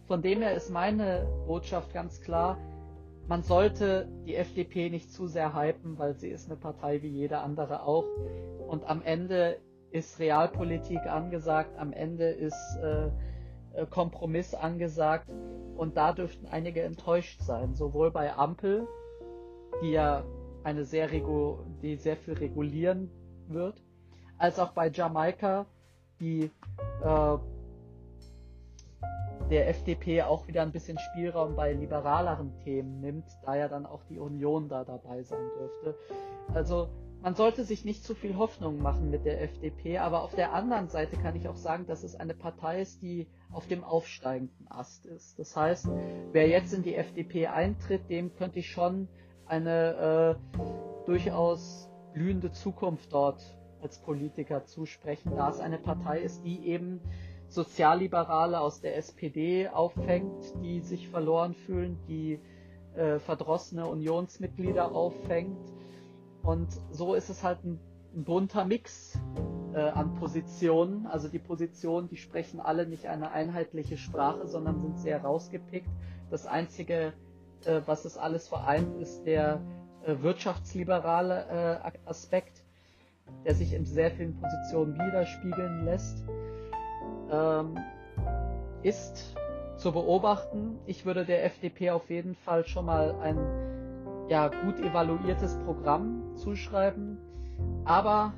[0.08, 2.58] Von dem her ist meine Botschaft ganz klar,
[3.28, 7.40] man sollte die FDP nicht zu sehr hypen, weil sie ist eine Partei wie jede
[7.40, 8.06] andere auch.
[8.68, 9.58] Und am Ende
[9.92, 15.30] ist Realpolitik angesagt, am Ende ist äh, Kompromiss angesagt
[15.76, 18.88] und da dürften einige enttäuscht sein, sowohl bei Ampel,
[19.82, 20.24] die ja
[20.64, 23.10] eine sehr regu die sehr viel regulieren
[23.48, 23.82] wird,
[24.38, 25.66] als auch bei Jamaika,
[26.20, 26.52] die
[27.04, 27.38] äh,
[29.50, 34.04] der FDP auch wieder ein bisschen Spielraum bei liberaleren Themen nimmt, da ja dann auch
[34.10, 35.96] die Union da dabei sein dürfte.
[36.54, 36.90] Also
[37.22, 40.88] man sollte sich nicht zu viel Hoffnung machen mit der FDP, aber auf der anderen
[40.88, 45.06] Seite kann ich auch sagen, dass es eine Partei ist, die auf dem aufsteigenden Ast
[45.06, 45.40] ist.
[45.40, 45.90] Das heißt,
[46.32, 49.08] wer jetzt in die FDP eintritt, dem könnte ich schon
[49.46, 50.58] eine äh,
[51.06, 53.42] durchaus blühende Zukunft dort
[53.82, 57.02] als Politiker zusprechen, da es eine Partei ist, die eben
[57.50, 62.40] Sozialliberale aus der SPD auffängt, die sich verloren fühlen, die
[62.96, 65.58] äh, verdrossene Unionsmitglieder auffängt
[66.48, 67.78] und so ist es halt ein,
[68.16, 69.20] ein bunter Mix
[69.74, 71.06] äh, an Positionen.
[71.06, 75.90] Also die Positionen, die sprechen alle nicht eine einheitliche Sprache, sondern sind sehr rausgepickt.
[76.32, 77.12] Das Einzige,
[77.66, 79.60] äh, was es alles vereint, ist der
[80.06, 82.64] äh, wirtschaftsliberale äh, Aspekt,
[83.44, 86.24] der sich in sehr vielen Positionen widerspiegeln lässt.
[87.32, 87.78] Ähm,
[88.84, 89.36] ist
[89.78, 90.80] zu beobachten.
[90.86, 93.38] Ich würde der FDP auf jeden Fall schon mal ein
[94.30, 97.18] ja, gut evaluiertes Programm zuschreiben.
[97.86, 98.34] Aber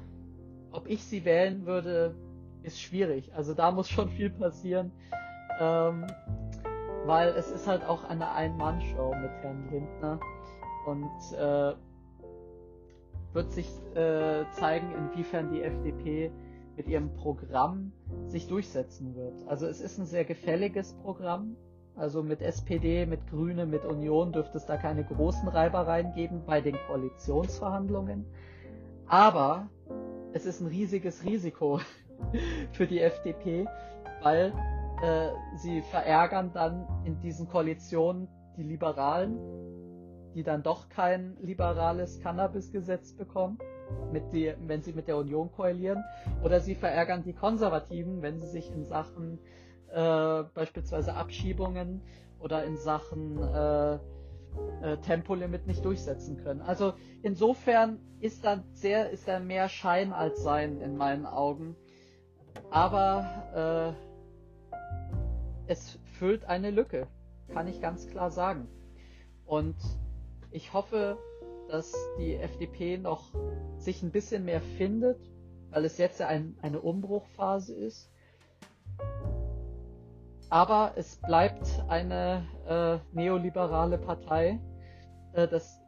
[0.71, 2.15] ob ich sie wählen würde,
[2.63, 3.33] ist schwierig.
[3.33, 4.91] Also da muss schon viel passieren.
[5.59, 6.05] Ähm,
[7.05, 10.19] weil es ist halt auch eine Ein-Mann-Show mit Herrn Lindner.
[10.85, 11.73] Und äh,
[13.33, 16.31] wird sich äh, zeigen, inwiefern die FDP
[16.75, 17.91] mit ihrem Programm
[18.29, 19.47] sich durchsetzen wird.
[19.47, 21.55] Also es ist ein sehr gefälliges Programm.
[21.95, 26.61] Also mit SPD, mit Grüne, mit Union dürfte es da keine großen Reibereien geben bei
[26.61, 28.25] den Koalitionsverhandlungen.
[29.07, 29.69] Aber
[30.31, 31.81] es ist ein riesiges Risiko
[32.71, 33.67] für die FDP,
[34.21, 34.53] weil
[35.01, 39.37] äh, sie verärgern dann in diesen Koalitionen die Liberalen,
[40.35, 43.57] die dann doch kein liberales Cannabisgesetz bekommen,
[44.11, 46.03] mit die, wenn sie mit der Union koalieren,
[46.43, 49.39] oder sie verärgern die Konservativen, wenn sie sich in Sachen
[49.91, 52.01] äh, beispielsweise Abschiebungen
[52.39, 53.99] oder in Sachen äh,
[54.81, 56.61] äh, Tempolimit nicht durchsetzen können.
[56.61, 61.75] Also insofern ist da sehr, ist da mehr Schein als Sein in meinen Augen.
[62.69, 63.95] Aber
[64.75, 67.07] äh, es füllt eine Lücke,
[67.49, 68.67] kann ich ganz klar sagen.
[69.45, 69.75] Und
[70.51, 71.17] ich hoffe,
[71.69, 73.33] dass die FDP noch
[73.77, 75.19] sich ein bisschen mehr findet,
[75.69, 78.11] weil es jetzt ja ein, eine Umbruchphase ist
[80.49, 84.59] aber es bleibt eine äh, neoliberale Partei.
[85.33, 85.79] Äh, das,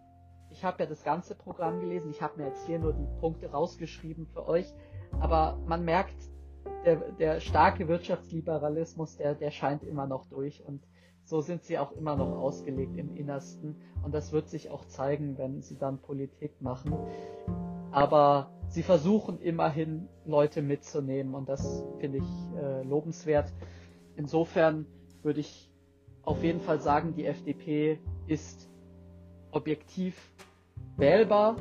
[0.52, 2.12] ich habe ja das ganze Programm gelesen.
[2.12, 4.72] Ich habe mir jetzt hier nur die Punkte rausgeschrieben für euch.
[5.20, 6.16] Aber man merkt,
[6.86, 10.64] der, der starke Wirtschaftsliberalismus, der, der scheint immer noch durch.
[10.66, 10.82] Und
[11.24, 13.76] so sind sie auch immer noch ausgelegt im Innersten.
[14.04, 16.94] Und das wird sich auch zeigen, wenn sie dann Politik machen.
[17.92, 23.52] Aber sie versuchen immerhin Leute mitzunehmen und das finde ich äh, lobenswert.
[24.16, 24.86] Insofern
[25.24, 25.70] würde ich
[26.24, 28.70] auf jeden Fall sagen, die FDP ist
[29.52, 30.32] objektiv
[30.98, 31.58] wählbar,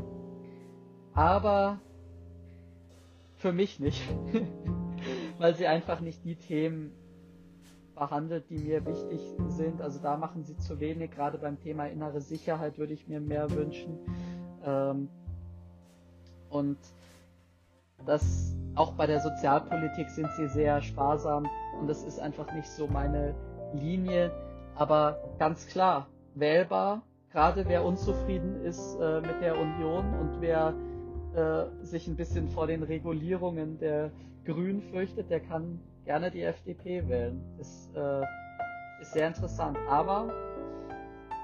[1.14, 1.80] aber
[3.36, 4.02] für mich nicht,
[5.40, 6.92] weil sie einfach nicht die Themen
[7.94, 9.80] behandelt, die mir wichtig sind.
[9.80, 11.12] Also da machen sie zu wenig.
[11.12, 13.98] Gerade beim Thema innere Sicherheit würde ich mir mehr wünschen.
[14.64, 15.08] Ähm,
[16.50, 16.76] und
[18.04, 21.48] das auch bei der Sozialpolitik sind sie sehr sparsam
[21.80, 23.34] und das ist einfach nicht so meine
[23.72, 24.32] Linie.
[24.74, 27.00] Aber ganz klar, wählbar,
[27.32, 30.74] gerade wer unzufrieden ist äh, mit der Union und wer
[31.34, 34.10] äh, sich ein bisschen vor den Regulierungen der
[34.44, 37.42] Grünen fürchtet, der kann gerne die FDP wählen.
[37.58, 38.22] Das äh,
[39.02, 39.78] ist sehr interessant.
[39.88, 40.32] Aber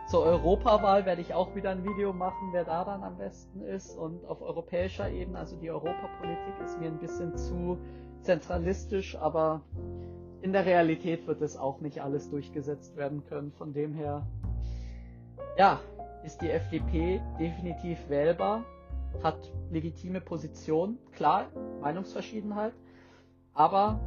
[0.08, 3.96] zur Europawahl werde ich auch wieder ein Video machen, wer da dann am besten ist.
[3.96, 7.78] Und auf europäischer Ebene, also die Europapolitik ist mir ein bisschen zu
[8.22, 9.62] zentralistisch, aber
[10.42, 13.52] in der Realität wird es auch nicht alles durchgesetzt werden können.
[13.52, 14.26] Von dem her,
[15.58, 15.80] ja,
[16.24, 18.64] ist die FDP definitiv wählbar,
[19.22, 21.46] hat legitime Position, klar,
[21.80, 22.72] Meinungsverschiedenheit,
[23.52, 24.00] aber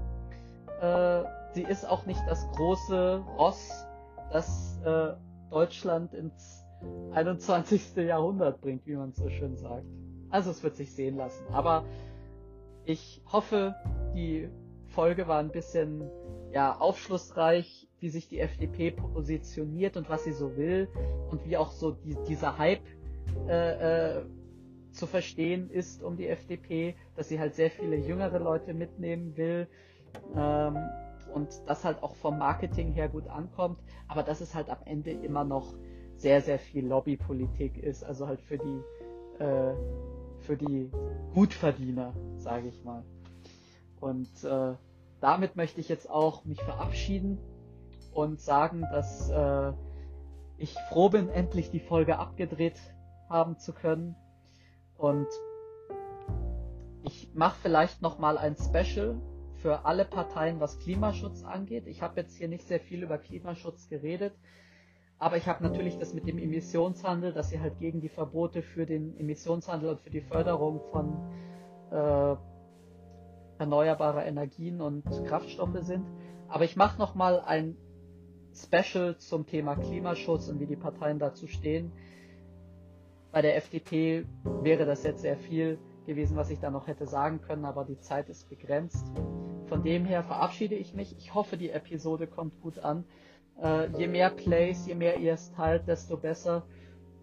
[0.82, 3.86] äh, sie ist auch nicht das große Ross,
[4.32, 5.14] das äh,
[5.50, 6.66] Deutschland ins
[7.12, 7.96] 21.
[7.98, 9.86] Jahrhundert bringt, wie man so schön sagt.
[10.30, 11.44] Also es wird sich sehen lassen.
[11.52, 11.84] Aber
[12.86, 13.76] ich hoffe,
[14.14, 14.50] die
[14.88, 16.10] Folge war ein bisschen
[16.52, 20.88] ja, aufschlussreich, wie sich die FDP positioniert und was sie so will
[21.30, 22.86] und wie auch so die, dieser Hype
[23.48, 24.26] äh, äh,
[24.92, 29.68] zu verstehen ist um die FDP, dass sie halt sehr viele jüngere Leute mitnehmen will.
[30.36, 30.78] Ähm,
[31.34, 35.12] und das halt auch vom Marketing her gut ankommt, aber dass es halt am Ende
[35.12, 35.76] immer noch
[36.18, 39.74] sehr, sehr viel Lobbypolitik ist, also halt für die, äh,
[40.40, 40.90] für die
[41.34, 43.04] Gutverdiener, sage ich mal.
[44.00, 44.74] Und äh,
[45.22, 47.38] damit möchte ich jetzt auch mich verabschieden
[48.14, 49.72] und sagen, dass äh,
[50.58, 52.80] ich froh bin, endlich die Folge abgedreht
[53.30, 54.16] haben zu können.
[55.00, 55.28] Und
[57.04, 59.20] ich mache vielleicht noch mal ein Special
[59.62, 61.88] für alle Parteien, was Klimaschutz angeht.
[61.88, 64.34] Ich habe jetzt hier nicht sehr viel über Klimaschutz geredet,
[65.18, 68.86] aber ich habe natürlich das mit dem Emissionshandel, dass sie halt gegen die Verbote für
[68.86, 71.18] den Emissionshandel und für die Förderung von
[71.92, 72.36] äh,
[73.58, 76.06] erneuerbarer Energien und Kraftstoffe sind.
[76.48, 77.76] Aber ich mache noch mal ein
[78.54, 81.92] Special zum Thema Klimaschutz und wie die Parteien dazu stehen.
[83.32, 84.26] Bei der FDP
[84.64, 85.78] wäre das jetzt sehr viel
[86.08, 89.06] gewesen, was ich da noch hätte sagen können, aber die Zeit ist begrenzt.
[89.68, 91.16] Von dem her verabschiede ich mich.
[91.20, 93.06] Ich hoffe, die Episode kommt gut an.
[93.62, 96.64] Äh, je mehr Plays, je mehr ihr es teilt, desto besser.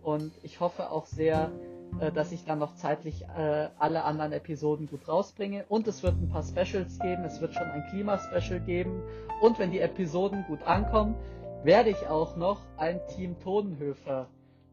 [0.02, 1.50] Und ich hoffe auch sehr,
[1.98, 5.64] äh, dass ich dann noch zeitlich äh, alle anderen Episoden gut rausbringe.
[5.68, 7.24] Und es wird ein paar Specials geben.
[7.24, 9.02] Es wird schon ein Klima-Special geben.
[9.40, 11.16] Und wenn die Episoden gut ankommen,
[11.64, 14.28] werde ich auch noch ein Team Todenhöfer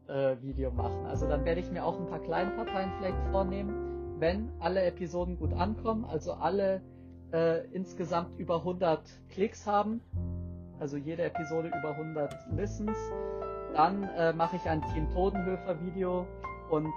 [0.08, 1.06] äh, Video machen.
[1.06, 5.38] Also dann werde ich mir auch ein paar kleine Parteien vielleicht vornehmen, wenn alle Episoden
[5.38, 6.80] gut ankommen, also alle
[7.32, 9.00] äh, insgesamt über 100
[9.30, 10.00] Klicks haben,
[10.78, 12.96] also jede Episode über 100 Listens,
[13.74, 16.26] dann äh, mache ich ein Team Todenhöfer Video
[16.70, 16.92] und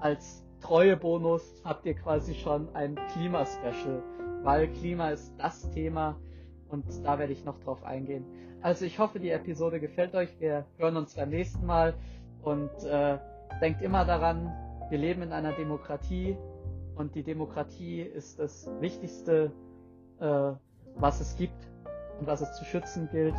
[0.00, 4.02] als Treuebonus habt ihr quasi schon ein Klima-Special,
[4.42, 6.16] weil Klima ist das Thema
[6.68, 8.24] und da werde ich noch drauf eingehen.
[8.60, 10.28] Also ich hoffe, die Episode gefällt euch.
[10.40, 11.94] Wir hören uns beim nächsten Mal
[12.42, 13.18] und äh,
[13.60, 14.52] denkt immer daran,
[14.90, 16.36] wir leben in einer Demokratie
[16.94, 19.52] und die Demokratie ist das Wichtigste
[20.20, 20.52] äh,
[20.96, 21.68] was es gibt
[22.18, 23.34] und was es zu schützen gilt.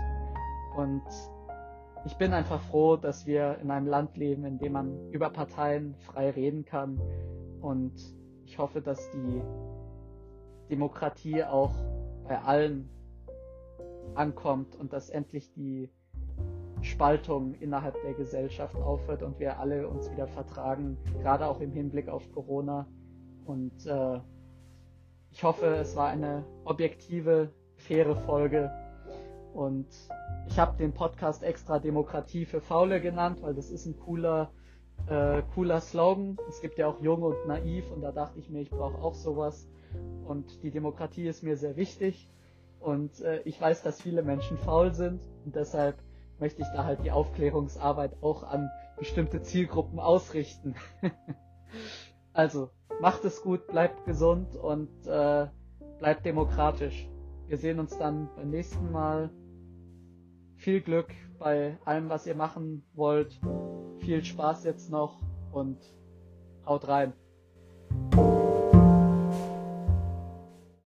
[0.76, 1.04] Und
[2.06, 5.96] ich bin einfach froh, dass wir in einem Land leben, in dem man über Parteien
[6.00, 7.00] frei reden kann.
[7.62, 7.94] Und
[8.46, 9.42] ich hoffe, dass die
[10.70, 11.74] Demokratie auch
[12.28, 12.90] bei allen
[14.16, 15.90] ankommt und dass endlich die
[16.82, 22.08] Spaltung innerhalb der Gesellschaft aufhört und wir alle uns wieder vertragen, gerade auch im Hinblick
[22.10, 22.88] auf Corona.
[23.46, 24.20] Und äh,
[25.32, 28.72] ich hoffe, es war eine objektive, faire Folge.
[29.54, 29.88] Und
[30.48, 34.52] ich habe den Podcast extra Demokratie für Faule genannt, weil das ist ein cooler,
[35.08, 36.38] äh, cooler Slogan.
[36.48, 39.16] Es gibt ja auch Jung und Naiv und da dachte ich mir, ich brauche auch
[39.16, 39.68] sowas.
[40.26, 42.30] Und die Demokratie ist mir sehr wichtig.
[42.80, 45.96] Und äh, ich weiß, dass viele Menschen faul sind und deshalb
[46.40, 50.76] möchte ich da halt die Aufklärungsarbeit auch an bestimmte Zielgruppen ausrichten.
[52.34, 52.70] also,
[53.02, 55.48] macht es gut, bleibt gesund und äh,
[56.00, 57.08] bleibt demokratisch.
[57.48, 59.32] Wir sehen uns dann beim nächsten Mal.
[60.56, 61.08] Viel Glück
[61.40, 63.40] bei allem, was ihr machen wollt.
[64.00, 65.22] Viel Spaß jetzt noch
[65.52, 65.78] und
[66.66, 67.14] haut rein.